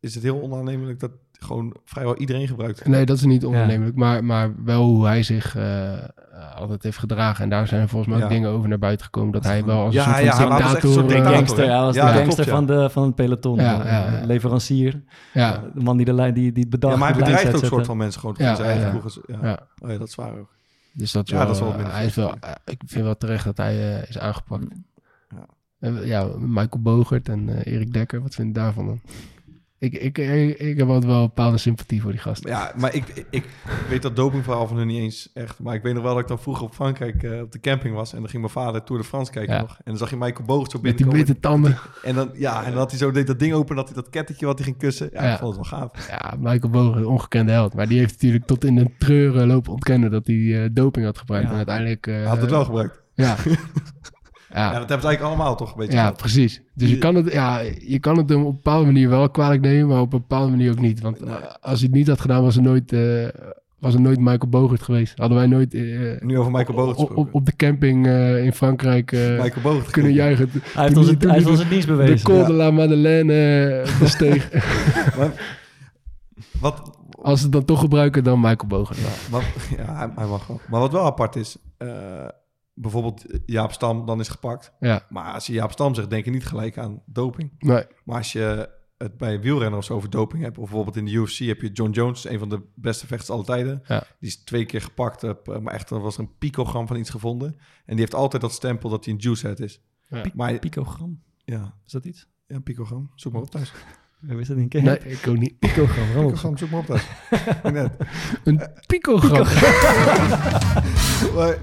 [0.00, 2.86] is het heel onaannemelijk dat gewoon vrijwel iedereen gebruikt?
[2.86, 3.96] nee, dat is niet ondernemelijk.
[3.96, 6.08] Maar, maar wel hoe hij zich eh, eh,
[6.56, 7.44] altijd heeft gedragen.
[7.44, 8.34] En daar zijn volgens mij ook Ja.
[8.36, 9.32] dingen over naar buiten gekomen.
[9.32, 11.02] Dat hij wel als Ja, een soort ja, van dictator...
[11.02, 11.34] eh, dictator.
[11.34, 12.54] gangster, hij was Ja, de gangster klopt, ja.
[12.54, 13.56] van, de, van het peloton.
[13.56, 14.26] Ja, ja, ja.
[14.26, 15.02] Leverancier.
[15.32, 17.68] ja, De man die, de lijn, die, die bedacht Ja, maar hij bedreigt ook een
[17.68, 18.34] soort van mensen gewoon.
[18.38, 19.36] Ja, Ja, zijn eigen ja.
[19.40, 19.48] ja.
[19.48, 19.58] ja.
[19.82, 20.48] Oh ja, dat is waar ook.
[20.92, 23.04] Dus dat, Ja, wel, dat is wel eh, minder hij is wel, eh, ik vind
[23.04, 24.64] wel terecht dat hij eh, is aangepakt.
[25.28, 25.46] Ja.
[25.80, 29.00] En, ja, Michael Bogert en eh, Erik Dekker, wat vind je daarvan dan?
[29.82, 32.50] Ik, ik, ik, ik heb altijd wel een bepaalde sympathie voor die gasten.
[32.50, 33.44] Ja, maar ik, ik, ik
[33.88, 35.58] weet dat dopingverhaal van hun niet eens echt.
[35.58, 37.94] Maar ik weet nog wel dat ik dan vroeger op Frankrijk eh, op de camping
[37.94, 38.12] was.
[38.12, 39.60] En dan ging mijn vader Tour de France kijken Ja.
[39.60, 39.70] nog.
[39.76, 41.78] En dan zag je Michael Bogert zo Met die witte tanden.
[42.02, 44.08] En dan, ja, en dan had hij zo deed dat ding open, dat hij dat
[44.10, 45.08] kettetje wat hij ging kussen.
[45.12, 45.32] Ja, Ja.
[45.32, 46.08] ik vond het wel gaaf.
[46.08, 47.74] Ja, Michael Bogert, ongekende held.
[47.74, 51.18] Maar die heeft natuurlijk tot in de treuren lopen ontkennen dat hij eh, doping had
[51.18, 51.44] gebruikt.
[51.46, 51.50] Ja.
[51.50, 52.06] En uiteindelijk...
[52.06, 53.00] eh, had het wel gebruikt.
[53.14, 53.36] Ja.
[54.54, 54.78] Ja, ja.
[54.78, 56.16] dat hebben ze eigenlijk allemaal toch een beetje Ja, gehad.
[56.16, 56.62] precies.
[56.74, 59.60] Dus je kan, het, ja, je kan het hem op een bepaalde manier wel kwalijk
[59.60, 61.00] nemen, maar op een bepaalde manier ook niet.
[61.00, 63.26] Want eh, als hij het niet had gedaan, was er nooit, eh,
[63.78, 65.18] was er nooit Michael Bogert geweest.
[65.18, 65.80] Hadden wij nooit eh,
[66.20, 69.90] Nu over Michael Bogert op, op, de camping eh, in Frankrijk eh, Michael Bogert.
[69.90, 70.48] kunnen juichen.
[70.52, 72.22] Hij heeft ons, toen hij heeft die ons het dienst De bewezen.
[72.26, 74.48] Col de la Madeleine besteeg.
[76.60, 76.90] Wat,
[77.22, 78.98] Als ze het dan toch gebruiken, dan Michael Bogert.
[78.98, 79.04] Ja.
[79.30, 79.42] wat,
[79.76, 80.60] ja, hij, hij mag wel.
[80.70, 81.88] Maar wat wel apart is, eh,
[82.74, 84.72] bijvoorbeeld Jaap Stam dan is gepakt.
[84.80, 87.52] ja, Maar als je Jaap Stam zegt, denk je niet gelijk aan doping.
[87.58, 87.84] nee.
[88.04, 91.60] Maar als je het bij wielrenners over doping hebt, of bijvoorbeeld in de UFC heb
[91.60, 93.82] je John Jones, een van de beste vechters aller tijden.
[93.84, 93.98] Ja.
[94.18, 96.96] Die is twee keer gepakt, op, eh, maar echt, er was er een picogram van
[96.96, 97.48] iets gevonden.
[97.58, 99.80] En die heeft altijd dat stempel dat hij een juicehead is.
[100.08, 100.24] Ja.
[100.34, 102.28] Maar Picogram, ja, is dat iets?
[102.46, 103.10] ja, picogram.
[103.14, 103.72] Zoek maar op thuis.
[104.22, 104.82] We wisten dat niet.
[104.82, 105.58] nee, ik ook niet.
[105.58, 106.06] Picogram?
[106.06, 106.94] Picogram, zoek maar op.
[107.64, 107.92] Ik net.
[108.44, 109.46] Een picogram.
[111.36, 111.58] maar,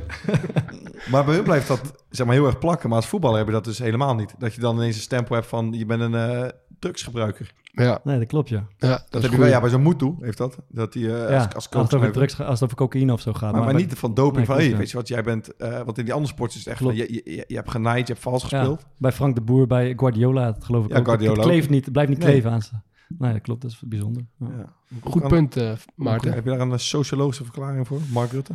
[1.10, 2.89] maar bij hun blijft dat zeg maar, heel erg plakken.
[2.89, 4.36] Maar als voetballer heb je dat dus helemaal niet.
[4.38, 6.47] Dat je dan ineens een stempel hebt van je bent een eh,
[6.80, 7.51] drugsgebruiker.
[7.84, 8.67] Ja, Nee, dat klopt, ja.
[8.77, 10.57] ja, Dat, is heb je wel, ja, bij zo'n Moetu heeft dat.
[10.67, 13.13] Dat hij eh, ja als, als als, coach het over drugs, als het over cocaïne
[13.13, 13.51] of zo gaat.
[13.51, 14.77] Maar, maar bij- niet van doping Nee, van, hey, ja.
[14.77, 15.55] weet je wat, jij bent...
[15.55, 18.07] eh want in die andere sporten is het echt van, je, je, je hebt genaaid,
[18.07, 18.86] je hebt vals ja, gespeeld.
[18.97, 20.99] bij Frank de Boer, bij Guardiola, dat geloof ik Ja, ook.
[21.01, 22.30] Het- Guardiola Het kleeft niet, het blijft niet Nee.
[22.30, 22.71] kleven aan ze.
[23.17, 24.25] Nee, dat klopt, dat is bijzonder.
[24.39, 24.47] Ja.
[24.57, 24.73] Ja.
[25.03, 26.34] Goed punt, eh, Maarten.
[26.34, 28.53] Heb je daar een sociologische verklaring voor, Mark Rutte?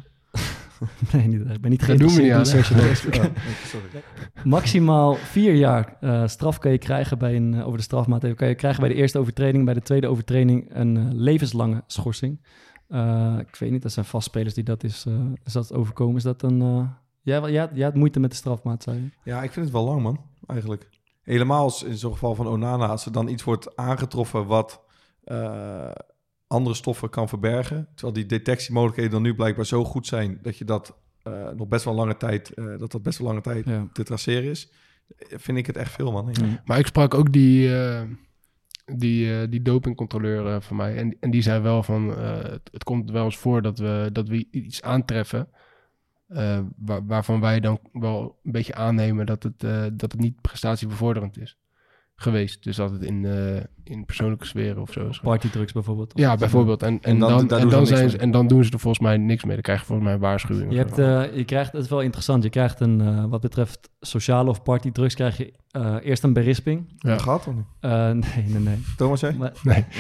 [1.13, 3.11] Nee, niet, ik ben niet geïnteresseerd in sociologie.
[3.21, 3.31] Oh,
[3.65, 3.87] sorry.
[4.45, 8.35] Maximaal vier jaar eh, straf kan je krijgen bij een, eh, over de strafmaat.
[8.35, 12.41] Kan je krijgen bij de eerste overtreding, bij de tweede overtreding een eh, levenslange schorsing.
[13.39, 15.07] Ik weet niet, dat zijn vastspelers die dat is,
[15.45, 16.17] is dat overkomen.
[16.17, 16.89] Is dat een...
[17.23, 19.31] jij, jij, jij had moeite met de strafmaat, zei je?
[19.31, 20.89] Ja, ik vind het wel lang, man, eigenlijk.
[21.23, 24.81] Helemaal als in zo'n geval van Onana, als er dan iets wordt aangetroffen wat
[26.47, 27.89] andere stoffen kan verbergen.
[27.95, 31.85] Terwijl die detectiemogelijkheden dan nu blijkbaar zo goed zijn dat je dat eh, nog best
[31.85, 33.89] wel lange tijd, eh, dat dat best wel lange tijd Ja.
[33.93, 34.73] te traceren is.
[35.19, 36.29] Vind ik het echt veel, man.
[36.33, 36.63] Ja.
[36.65, 38.03] Maar ik sprak ook die, eh,
[38.97, 40.97] die, die dopingcontroleur van mij.
[40.97, 44.29] En, en die zei wel van, het, het komt wel eens voor dat we, dat
[44.29, 45.49] we iets aantreffen...
[46.77, 49.61] waar, waarvan wij dan wel een beetje aannemen dat het,
[49.99, 51.57] dat het niet prestatiebevorderend is.
[52.17, 52.63] Geweest.
[52.65, 55.11] Dus altijd in, eh, in persoonlijke sferen of zo.
[55.23, 56.13] Partydrugs bijvoorbeeld.
[56.15, 56.83] Ja, bijvoorbeeld.
[56.83, 58.11] En, en, dan- en, doen ze dan niks zijn mee.
[58.11, 59.53] ze, en dan doen ze er volgens mij niks mee.
[59.55, 60.73] Dan krijg je volgens mij een waarschuwing.
[60.73, 60.99] Je, of hebt,
[61.31, 64.63] eh, je krijgt, het is wel interessant, je krijgt een, eh, wat betreft sociale of
[64.63, 66.95] partydrugs, krijg je eh, eerst een berisping.
[66.99, 67.19] Ja.
[67.19, 67.65] Gaat toch niet?
[67.81, 67.91] Eh,
[68.35, 68.83] nee, nee, nee.
[68.97, 69.33] Thomas, jij?
[69.35, 69.85] Maar, Nee.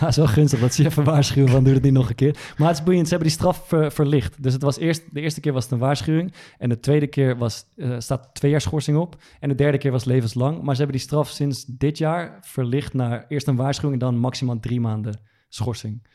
[0.00, 2.14] Ja, is wel gunstig dat ze je even waarschuwen van doe het niet nog een
[2.14, 2.36] keer.
[2.56, 4.42] Maar het is boeiend, ze hebben die straf ver- verlicht.
[4.42, 6.34] Dus het was eerst, de eerste keer was het een waarschuwing.
[6.58, 9.16] En de tweede keer was, eh, staat twee jaar schorsing op.
[9.40, 10.62] En de derde keer was levenslang.
[10.62, 14.18] Maar ze hebben die straf sinds dit jaar verlicht naar eerst een waarschuwing en dan
[14.18, 16.06] maximaal drie maanden schorsing.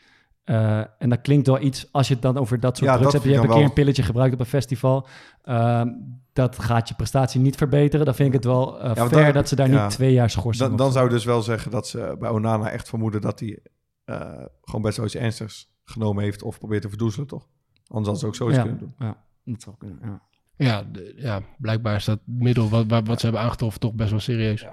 [0.44, 3.12] Eh, en dat klinkt wel iets, als je het dan over dat soort Ja, drugs
[3.12, 3.24] hebt.
[3.24, 5.06] Je hebt een keer een pilletje gebruikt op een festival.
[5.42, 5.88] Ehm,
[6.32, 8.04] dat gaat je prestatie niet verbeteren.
[8.06, 9.82] Dan vind ik het wel want fair dan- dat ze daar ja.
[9.82, 12.88] niet twee jaar schorsing Dan, dan zou dus wel zeggen dat ze bij Onana echt
[12.88, 13.58] vermoeden dat hij
[14.04, 17.48] eh, gewoon best wel iets ernstigs genomen heeft of probeert te verdoezelen, toch?
[17.86, 18.94] Anders hadden ze ook zoiets ja, kunnen doen.
[18.98, 19.98] ja, dat zou kunnen.
[20.02, 20.22] Ja.
[20.56, 24.20] Ja, de- ja, blijkbaar is dat middel wat, wat, ze hebben aangetroffen toch best wel
[24.20, 24.66] serieus.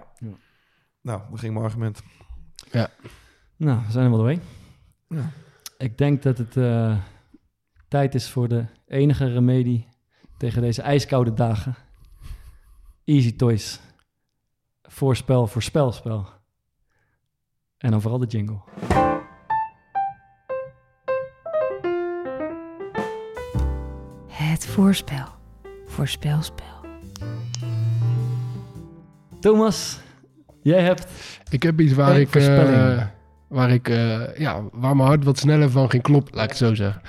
[1.01, 2.01] Nou, dat ging mijn argument.
[3.55, 4.41] Nou, we zijn er wel doorheen.
[5.07, 5.29] Ja.
[5.77, 6.97] Ik denk dat het eh,
[7.87, 9.87] tijd is voor de enige remedie
[10.37, 11.75] tegen deze ijskoude dagen.
[13.03, 13.79] Easy Toys.
[14.81, 16.27] Voorspel, voorspelspel.
[17.77, 18.61] En dan vooral de jingle.
[24.59, 25.25] Het voorspel.
[25.85, 26.65] Voorspelspel.
[29.39, 29.99] Thomas,
[30.61, 31.07] jij hebt...
[31.49, 33.03] Ik heb iets waar ik, eh,
[33.47, 36.57] waar ik, eh, ja, waar mijn hart wat sneller van ging kloppen, laat ik het
[36.57, 37.01] zo zeggen.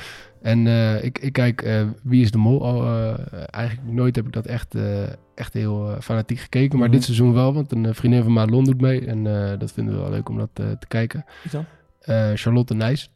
[0.43, 3.15] En eh, ik, ik kijk eh, Wie is de Mol al, eh,
[3.51, 5.03] eigenlijk nooit heb ik dat echt, eh,
[5.35, 6.97] echt heel fanatiek gekeken, maar Mhm.
[6.97, 10.01] dit seizoen wel, want een vriendin van Madelon doet mee en eh, dat vinden we
[10.01, 11.25] wel leuk om dat te kijken.
[11.43, 11.65] Wie dan?
[12.01, 13.11] Eh, Charlotte Nijs.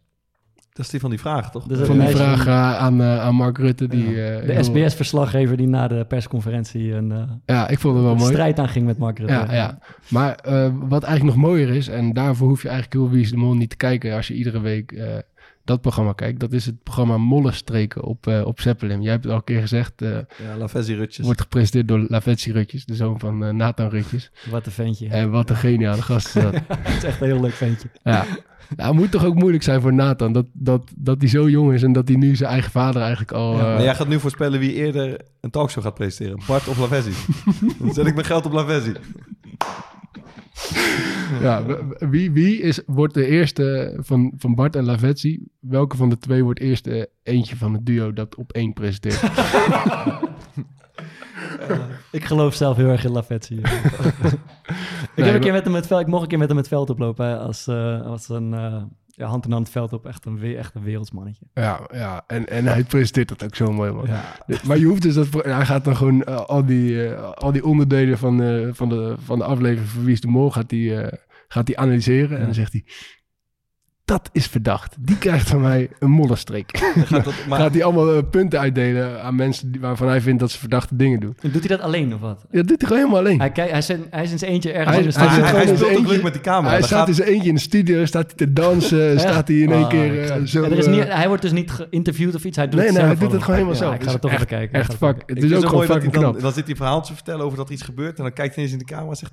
[0.74, 1.64] Dat is die van die vraag, toch?
[1.66, 2.48] Dat is Van een die vraag
[2.78, 3.86] aan, eh, aan Mark Rutte.
[3.88, 8.14] Die, eh, De SBS-verslaggever die na de persconferentie een eh, Ja, ik vond het wel
[8.14, 8.32] mooi.
[8.32, 9.32] strijd aanging met Mark Rutte.
[9.34, 9.78] Ja, ja.
[10.08, 13.30] Maar eh, wat eigenlijk nog mooier is, en daarvoor hoef je eigenlijk heel Wie is
[13.30, 15.06] de Mol niet te kijken als je iedere week eh,
[15.64, 16.40] dat programma kijkt.
[16.40, 19.02] Dat is het programma Mollenstreken op, eh op Zeppelin.
[19.02, 21.24] Jij hebt het al een keer gezegd, eh Ja, Lavezzi-rutjes.
[21.26, 24.30] wordt gepresenteerd door Lavetsi Rutjes, de zoon van eh, Nathan Rutjes.
[24.50, 25.08] Wat een ventje.
[25.08, 26.54] En wat een geniale gast is dat.
[26.68, 27.88] Het is echt een heel leuk ventje.
[28.02, 28.24] ja.
[28.76, 31.72] Ja, het moet toch ook moeilijk zijn voor Nathan, dat, dat, dat hij zo jong
[31.72, 33.56] is en dat hij nu zijn eigen vader eigenlijk al...
[33.56, 36.40] Ja, maar jij gaat nu voorspellen wie eerder een talkshow gaat presenteren.
[36.46, 37.10] Bart of Lavezzi?
[37.78, 38.92] Dan zet ik mijn geld op Lavezzi.
[41.40, 41.64] Ja,
[41.98, 45.46] wie, wie is, wordt de eerste van, van Bart en Lavetsi?
[45.60, 46.88] Welke van de twee wordt eerst
[47.22, 49.22] eentje van het duo dat op één presenteert?
[52.10, 53.54] Ik geloof zelf heel erg in Lavetzi.
[53.62, 53.62] ik,
[55.16, 56.56] Nee, heb een keer maar- met hem het veld, ik mocht een keer met hem
[56.56, 57.26] het veld oplopen.
[57.26, 58.82] hè, als, eh, als een eh,
[59.16, 60.06] ja, hand in hand veld op.
[60.06, 61.46] Echt een, echt een wereldsmannetje.
[61.54, 64.06] ja, ja en, en hij presenteert dat ook zo mooi, man.
[64.06, 64.34] Ja.
[64.66, 65.44] Maar je hoeft dus dat...
[65.44, 69.14] Hij gaat dan gewoon eh, al, die, eh, al die onderdelen van, eh, van, de,
[69.18, 70.96] van de aflevering van Wie is de Mol gaat die,
[71.48, 72.38] gaat die analyseren.
[72.38, 72.84] En dan zegt hij...
[74.04, 74.96] Dat is verdacht.
[75.00, 76.72] Die krijgt van mij een mollenstreek.
[76.94, 80.20] Dan gaat dat, maar gaat hij allemaal eh, punten uitdelen aan mensen die, waarvan hij
[80.20, 81.36] vindt dat ze verdachte dingen doen.
[81.42, 82.44] En Doet hij dat alleen of wat?
[82.50, 83.38] Ja, dat doet hij gewoon helemaal alleen.
[83.40, 85.26] Hij, kijkt, hij, is in, hij is in zijn eentje ergens Hij- in de hij
[85.28, 85.34] studio.
[85.34, 86.22] zit hij, gewoon hij zijn speelt ook eentje.
[86.22, 86.72] met die camera.
[86.72, 89.56] Hij staat gaat- in zijn eentje in de studio, staat hij te dansen, staat hij
[89.56, 90.62] in één Ah, keer eh, zo...
[90.62, 92.56] Er is eh, niet, hij wordt dus niet geïnterviewd of iets.
[92.56, 93.94] Hij doet nee, het nee, hij doet het gewoon helemaal Ja, zelf.
[93.94, 94.78] ik ga Het toch even kijken.
[94.78, 95.22] Echt fuck.
[95.26, 96.42] Het is ook gewoon mooi dat fucking hij dan, knap.
[96.42, 98.16] dan zit hij verhaal te vertellen over dat er iets gebeurt.
[98.16, 99.32] En dan kijkt hij eens in de camera en zegt.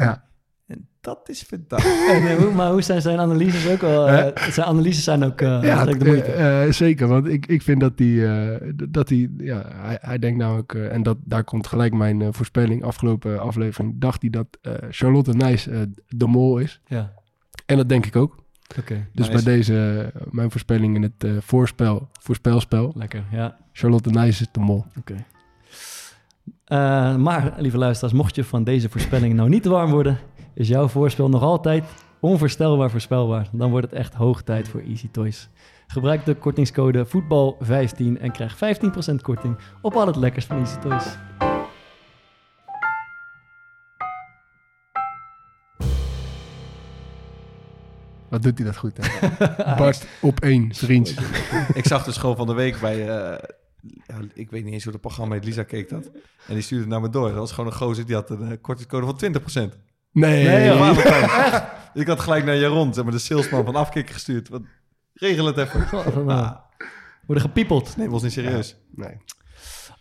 [0.72, 1.86] En dat is verdacht.
[2.14, 4.08] En, eh, hoe- maar hoe zijn zijn analyses ook wel?
[4.08, 6.68] eh, zijn analyses zijn ook eh Ja, de moeite.
[6.70, 10.38] zeker, want ik, ik vind dat hij, eh, d- dat hij, ja, hij, hij denkt
[10.40, 14.74] namelijk, eh, en dat, daar komt gelijk mijn voorspelling, afgelopen aflevering, dacht hij dat eh,
[14.90, 15.68] Charlotte Nijs
[16.08, 16.82] de mol is.
[16.88, 17.14] ja,
[17.66, 18.36] En dat denk ik ook.
[18.80, 19.08] oké.
[19.14, 19.44] Dus Nice.
[19.44, 23.58] bij deze, mijn voorspelling in het eh, voorspel, voorspelspel, Lekker, ja.
[23.74, 24.86] Charlotte Nijs is de mol.
[25.00, 25.16] Oké.
[26.66, 30.18] Eh, maar, lieve luisteraars, mocht je van deze voorspelling nou niet te warm worden,
[30.54, 31.84] is jouw voorspel nog altijd
[32.20, 33.50] onvoorstelbaar voorspelbaar.
[33.52, 35.50] Dan wordt het echt hoog tijd voor Easy Toys.
[35.88, 41.18] Gebruik de kortingscode voetbal15 en krijg 15% korting op al het lekkers van Easy Toys.
[48.30, 49.36] Wat doet hij dat goed, hè?
[49.78, 51.14] Bart op één, vriends.
[51.74, 53.00] ik zag dus gewoon van de week bij...
[53.10, 53.38] eh,
[54.08, 55.46] ja, ik weet niet eens hoe het programma heet.
[55.46, 56.06] Lisa keek dat.
[56.48, 57.28] En die stuurde het naar me door.
[57.28, 59.91] Dat was gewoon een gozer die had een uh, kortingscode van 20%.
[60.12, 60.78] Nee, Nee, joh.
[60.78, 61.64] Valentijn.
[62.02, 64.50] Ik had gelijk naar Jaron, zeg maar, de salesman van Afkikken gestuurd.
[64.50, 64.62] Wat,
[65.14, 65.86] regel het even.
[66.28, 66.52] Ah,
[67.26, 67.98] Worden gepiepeld.
[67.98, 68.76] nee, was niet serieus.
[68.96, 69.18] nee.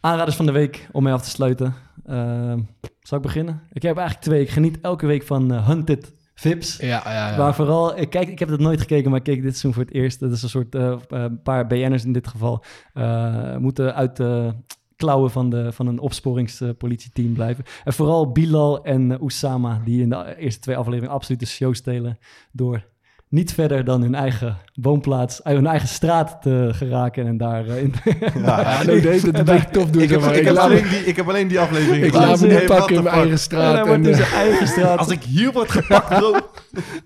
[0.01, 1.75] Aanraders van de week om mee af te sluiten.
[2.07, 2.55] Uh,
[3.01, 3.63] zal ik beginnen?
[3.73, 4.41] Ik heb eigenlijk twee.
[4.41, 6.77] Ik geniet elke week van uh, Hunted Vips.
[6.77, 7.37] Ja, ja, ja.
[7.37, 9.83] Waar vooral, ik, kijk, ik heb het nooit gekeken, maar ik keek dit seizoen voor
[9.83, 10.21] het eerst.
[10.21, 14.55] Dat is een soort, uh, een paar BN'ers in dit geval, uh, moeten uit de
[15.01, 17.65] klauwen van, de, van een opsporingspolitieteam blijven.
[17.85, 22.19] En vooral Bilal en Oussama, die in de eerste twee afleveringen absoluut de show stelen
[22.53, 22.85] door
[23.31, 27.83] niet verder dan hun eigen woonplaats, uh, hun eigen straat te geraken en daar uh,
[27.83, 27.95] in...
[28.35, 30.03] Ja, ja nee, een beetje tof doen.
[30.03, 32.05] Ik heb, maar ik, ik, heb laat alleen me, die, ik heb alleen die aflevering
[32.05, 32.28] ik gedaan.
[32.28, 33.53] laat me niet pakken in mijn eigen fuck?
[33.53, 33.87] en hij straat.
[33.87, 34.99] wordt En, in eh, zijn eigen straat...
[34.99, 36.35] Als ik hier word gepakt, bro.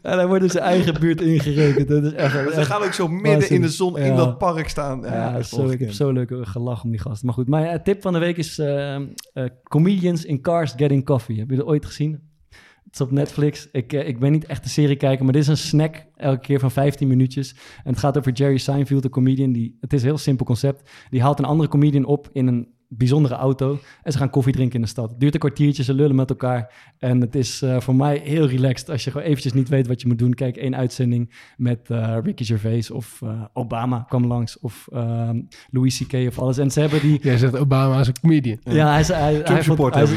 [0.02, 1.88] En hij wordt in zijn eigen buurt ingerekend.
[1.88, 2.32] Dat is echt...
[2.32, 5.00] Ze echt gaan ook zo midden in de zon in dat park staan.
[5.00, 7.26] Ja, zo, ik heb zo leuk gelachen om die gasten.
[7.26, 9.04] Maar goed, mijn eh, tip van de week is eh, eh,
[9.62, 11.38] Comedians in Cars Getting Coffee.
[11.38, 12.23] Heb je dat ooit gezien?
[12.94, 13.68] Het is op Netflix.
[13.72, 16.40] Ik, eh, ik ben niet echt een serie kijker, maar dit is een snack elke
[16.40, 17.54] keer van 15 minuutjes.
[17.84, 19.52] En het gaat over Jerry Seinfeld, de comedian.
[19.52, 20.90] Die, het is een heel simpel concept.
[21.10, 23.78] Die haalt een andere comedian op in een bijzondere auto.
[24.02, 25.10] En ze gaan koffie drinken in de stad.
[25.10, 26.92] Het duurt een kwartiertje, ze lullen met elkaar.
[26.98, 28.90] En het is eh, voor mij heel relaxed.
[28.90, 30.34] Als je gewoon eventjes niet weet wat je moet doen.
[30.34, 34.58] Kijk één uitzending met eh, Ricky Gervais of eh, Obama kwam langs.
[34.60, 36.12] Of ehm, Louis C.K.
[36.28, 36.58] of alles.
[36.58, 37.18] En ze hebben die...
[37.22, 38.58] Jij zegt Obama als een comedian.
[38.62, 40.10] Ja, hij is, hij, hij, vond- hij, is,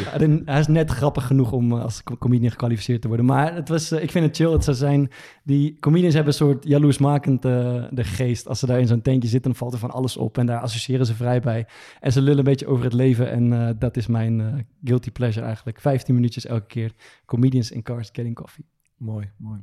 [0.45, 3.26] hij is net grappig genoeg om als co- comedian gekwalificeerd te worden.
[3.26, 4.51] Maar het was, ik vind het chill.
[4.51, 5.09] Het zou zijn,
[5.43, 8.47] die comedians hebben een soort jaloersmakend eh, de geest.
[8.47, 10.38] Als ze daar in zo'n tentje zitten, dan valt er van alles op.
[10.38, 11.65] En daar associëren ze vrij bij.
[11.99, 13.32] En ze lullen een beetje over het leven.
[13.32, 14.53] En eh, dat is mijn eh,
[14.84, 15.82] guilty pleasure eigenlijk.
[15.82, 16.93] 15 minuutjes elke keer.
[17.26, 18.66] Comedians in cars getting coffee.
[18.97, 19.60] Mooi, mooi.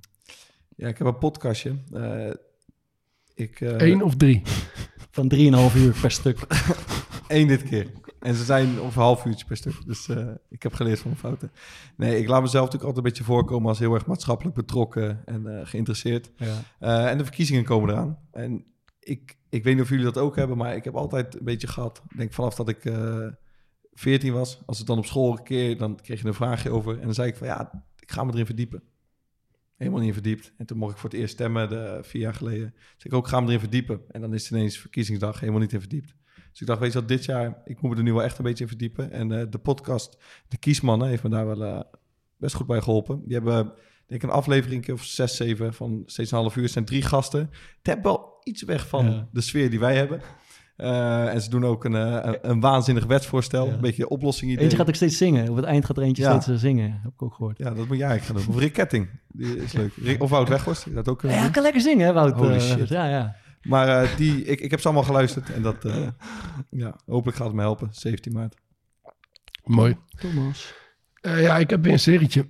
[0.76, 1.74] Ja, ik heb een podcastje.
[1.92, 2.30] Eh,
[3.34, 4.42] ik, eh, Eén of drie.
[5.11, 6.38] Van 3,5 uur per stuk.
[7.28, 7.86] Eén dit keer.
[8.24, 9.86] En ze zijn een half uurtje per stuk.
[9.86, 11.53] Dus eh, ik heb geleerd van mijn fouten.
[11.97, 15.59] Nee, ik laat mezelf natuurlijk altijd een beetje voorkomen als heel erg maatschappelijk betrokken en
[15.59, 16.30] eh, geïnteresseerd.
[16.36, 16.55] Ja.
[16.78, 18.18] Eh, en de verkiezingen komen eraan.
[18.32, 18.64] En
[19.05, 21.66] ik, ik weet niet of jullie dat ook hebben, maar ik heb altijd een beetje
[21.66, 22.02] gehad.
[22.16, 23.26] Denk vanaf dat ik eh
[23.94, 26.98] 14 was, als het dan op school een keer, dan kreeg je een vraagje over.
[26.98, 28.82] En dan zei ik van ja, ik ga me erin verdiepen.
[29.76, 30.52] Helemaal niet verdiept.
[30.57, 32.74] En toen mocht ik voor het eerst stemmen, de, vier jaar geleden.
[32.94, 34.00] Dus ik ook, ga me erin verdiepen.
[34.11, 36.14] En dan is het ineens verkiezingsdag, helemaal niet in verdiept.
[36.50, 38.38] Dus ik dacht, weet je wat, dit jaar, ik moet me er nu wel echt
[38.38, 39.11] een beetje in verdiepen.
[39.11, 41.80] En eh, de podcast, De Kiesmannen, heeft me daar wel eh,
[42.36, 43.22] best goed bij geholpen.
[43.24, 43.72] Die hebben,
[44.07, 46.68] denk ik, een aflevering of zes, zeven van steeds een half uur.
[46.68, 47.40] Zijn drie gasten.
[47.40, 49.28] Het heeft wel iets weg van Ja.
[49.32, 50.20] de sfeer die wij hebben.
[50.76, 53.66] Eh, en ze doen ook een, eh, een, een waanzinnig wetsvoorstel.
[53.66, 53.72] Ja.
[53.72, 55.48] Een beetje oplossing Eentje gaat ook steeds zingen.
[55.48, 56.30] Op het eind gaat er eentje Ja.
[56.30, 57.00] steeds eh, zingen.
[57.02, 57.59] Heb ik ook gehoord.
[57.59, 58.55] Ja, dat moet jij eigenlijk gaan doen.
[58.57, 59.09] Of Rick Ketting.
[59.28, 59.92] Die is leuk.
[59.96, 60.84] Rick, of Wout Weghorst.
[60.84, 62.32] die Dat ook kunnen Ja, hij kan lekker zingen, hè, Wout?
[62.36, 62.88] Holy shit.
[62.88, 63.36] Ja, ja.
[63.62, 65.52] Maar eh, die, ik, ik heb ze allemaal geluisterd.
[65.52, 66.07] En dat, eh,
[66.70, 67.88] ja, hopelijk gaat het me helpen.
[67.90, 68.55] 17 maart.
[69.64, 69.96] Mooi.
[70.18, 70.74] Thomas.
[71.20, 72.46] Eh, ja, ik heb weer een serietje.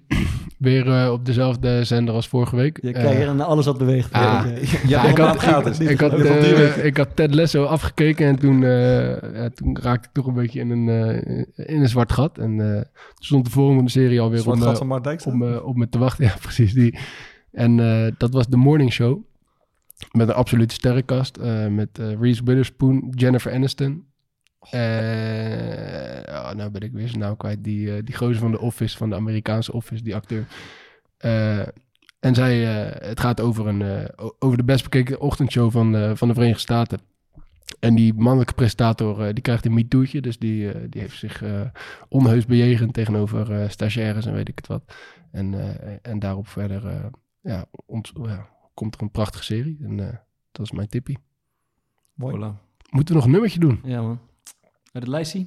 [0.64, 2.78] Weer eh, op dezelfde zender als vorige week.
[2.82, 4.12] Je Eh, kijkt naar alles wat beweegt.
[4.12, 4.44] ah.
[4.86, 5.78] Ja, ik, had, gratis.
[5.78, 6.84] ik, ik, had, eh, weken.
[6.84, 10.60] ik had Ted Lasso afgekeken en toen, eh, ja, toen raakte ik toch een beetje
[10.60, 11.44] in een, eh,
[11.74, 12.38] in een zwart gat.
[12.38, 12.84] En eh, toen
[13.24, 16.24] stond de volgende serie alweer Zwart gat eh, van Mark eh, op me te wachten.
[16.28, 16.72] Ja, precies.
[16.72, 16.98] Die.
[17.52, 19.18] En eh, dat was de Morning Show.
[20.12, 21.36] Met een absolute sterrenkast.
[21.36, 24.04] eh, met eh, Reese Witherspoon, Jennifer Aniston.
[24.70, 27.64] Eh oh, nou ben ik weer zijn naam kwijt.
[27.64, 30.46] Die, eh, die gozer van de Office, van de Amerikaanse Office, die acteur.
[31.16, 31.58] Eh,
[32.20, 32.58] en zij,
[33.08, 34.08] het gaat over, een,
[34.38, 37.00] over de best bekeken ochtendshow van, van de Verenigde Staten.
[37.80, 40.20] En die mannelijke presentator, die krijgt een MeToo'tje.
[40.20, 41.42] Dus die, die heeft zich
[42.08, 44.94] onheus bejegend tegenover eh, stagiaires en weet ik het wat.
[45.30, 45.54] En,
[46.02, 47.10] en daarop verder
[47.40, 49.78] ja, ont- ja, komt er een prachtige serie.
[49.82, 49.96] En
[50.52, 51.18] dat is mijn tippie.
[52.14, 52.36] Mooi.
[52.36, 52.62] Voilà.
[52.90, 53.80] Moeten we nog een nummertje doen?
[53.84, 54.20] Ja, man.
[54.94, 55.46] Uit het lijstje.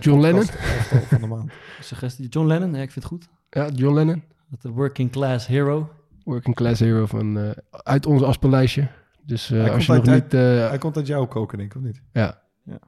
[0.00, 0.44] John Lennon?
[0.44, 1.52] Van de maand.
[1.80, 2.28] Suggestie.
[2.28, 3.28] John Lennon, ja, ik vind het goed.
[3.50, 4.22] Ja, John Lennon.
[4.48, 5.92] Dat de working class hero.
[6.24, 8.88] Working Class Hero van, eh, uit ons afspeellijstje.
[9.22, 10.34] Dus eh, Hij als je komt nog uit- niet...
[10.34, 12.02] eh, Hij komt uit jouw koken, denk ik, of niet?
[12.12, 12.42] ja.
[12.64, 12.78] Ja.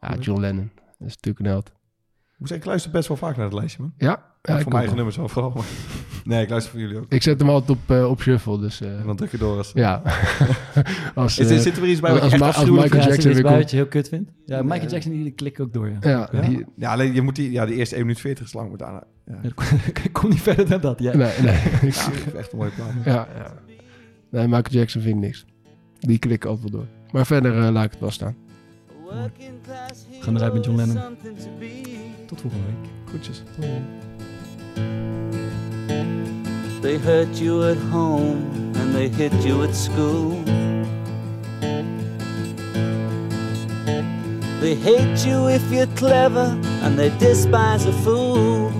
[0.00, 0.70] ja, John Lennon.
[0.74, 1.72] Dat is natuurlijk een held.
[2.52, 3.94] Ik luister best wel vaak naar het lijstje, man.
[3.96, 4.94] Ja, Ja, voor mijn eigen wel.
[4.94, 5.50] nummers wel vooral.
[5.50, 5.64] maar-
[6.24, 7.04] Nee, ik luister voor jullie ook.
[7.08, 8.60] ik zet hem altijd op, eh, op shuffle.
[8.60, 9.70] Dus eh, En dan druk je door als...
[9.74, 10.02] ja.
[11.14, 13.08] als, Is, eh, er- zit er weer iets bij wat als echt als Michael ja,
[13.08, 14.30] Jackson wat je heel kut vindt?
[14.46, 15.96] Ja, Michael Jackson die, klikt ook door, ja.
[16.00, 16.40] ja, Ja?
[16.40, 18.78] die- Ja, alleen je moet die, ja, die eerste 1 minuut 40 is lang, maar
[18.78, 19.02] daarna...
[19.26, 19.38] Ja,
[20.04, 21.16] Ik kom niet verder dan dat, ja.
[21.16, 21.54] nee, nee.
[21.82, 22.90] Ik- ja echt een mooie plaat.
[23.04, 23.54] ja, ja.
[24.30, 25.44] Nee, Michael Jackson vind ik niks.
[25.98, 26.88] Die klikken altijd wel door.
[27.10, 28.36] Maar verder laat ik het wel staan.
[30.20, 30.96] Gaan eruit met John Lennon.
[32.26, 32.90] Tot volgende week.
[33.08, 33.42] Groetjes.
[36.84, 40.42] They hurt you at home and they hit you at school.
[44.60, 48.70] They hate you if you're clever and they despise a fool.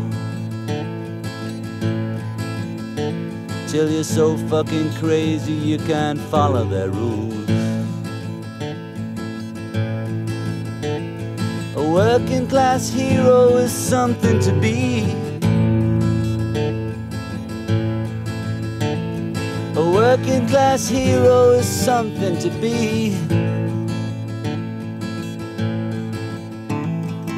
[3.68, 7.48] Till you're so fucking crazy you can't follow their rules.
[11.76, 15.23] A working class hero is something to be.
[20.16, 23.10] Working class hero is something to be.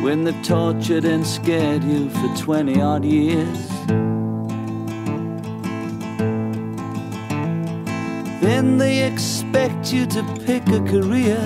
[0.03, 3.68] when they've tortured and scared you for 20 odd years.
[8.41, 11.43] Then they expect you to pick a career.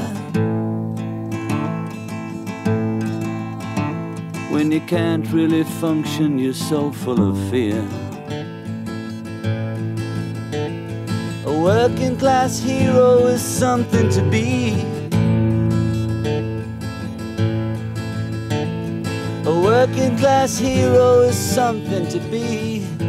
[4.51, 8.09] When you can't really function, you're so full of fear.
[11.83, 14.72] Working class hero is something to be.
[19.49, 22.99] A working class hero is something to be.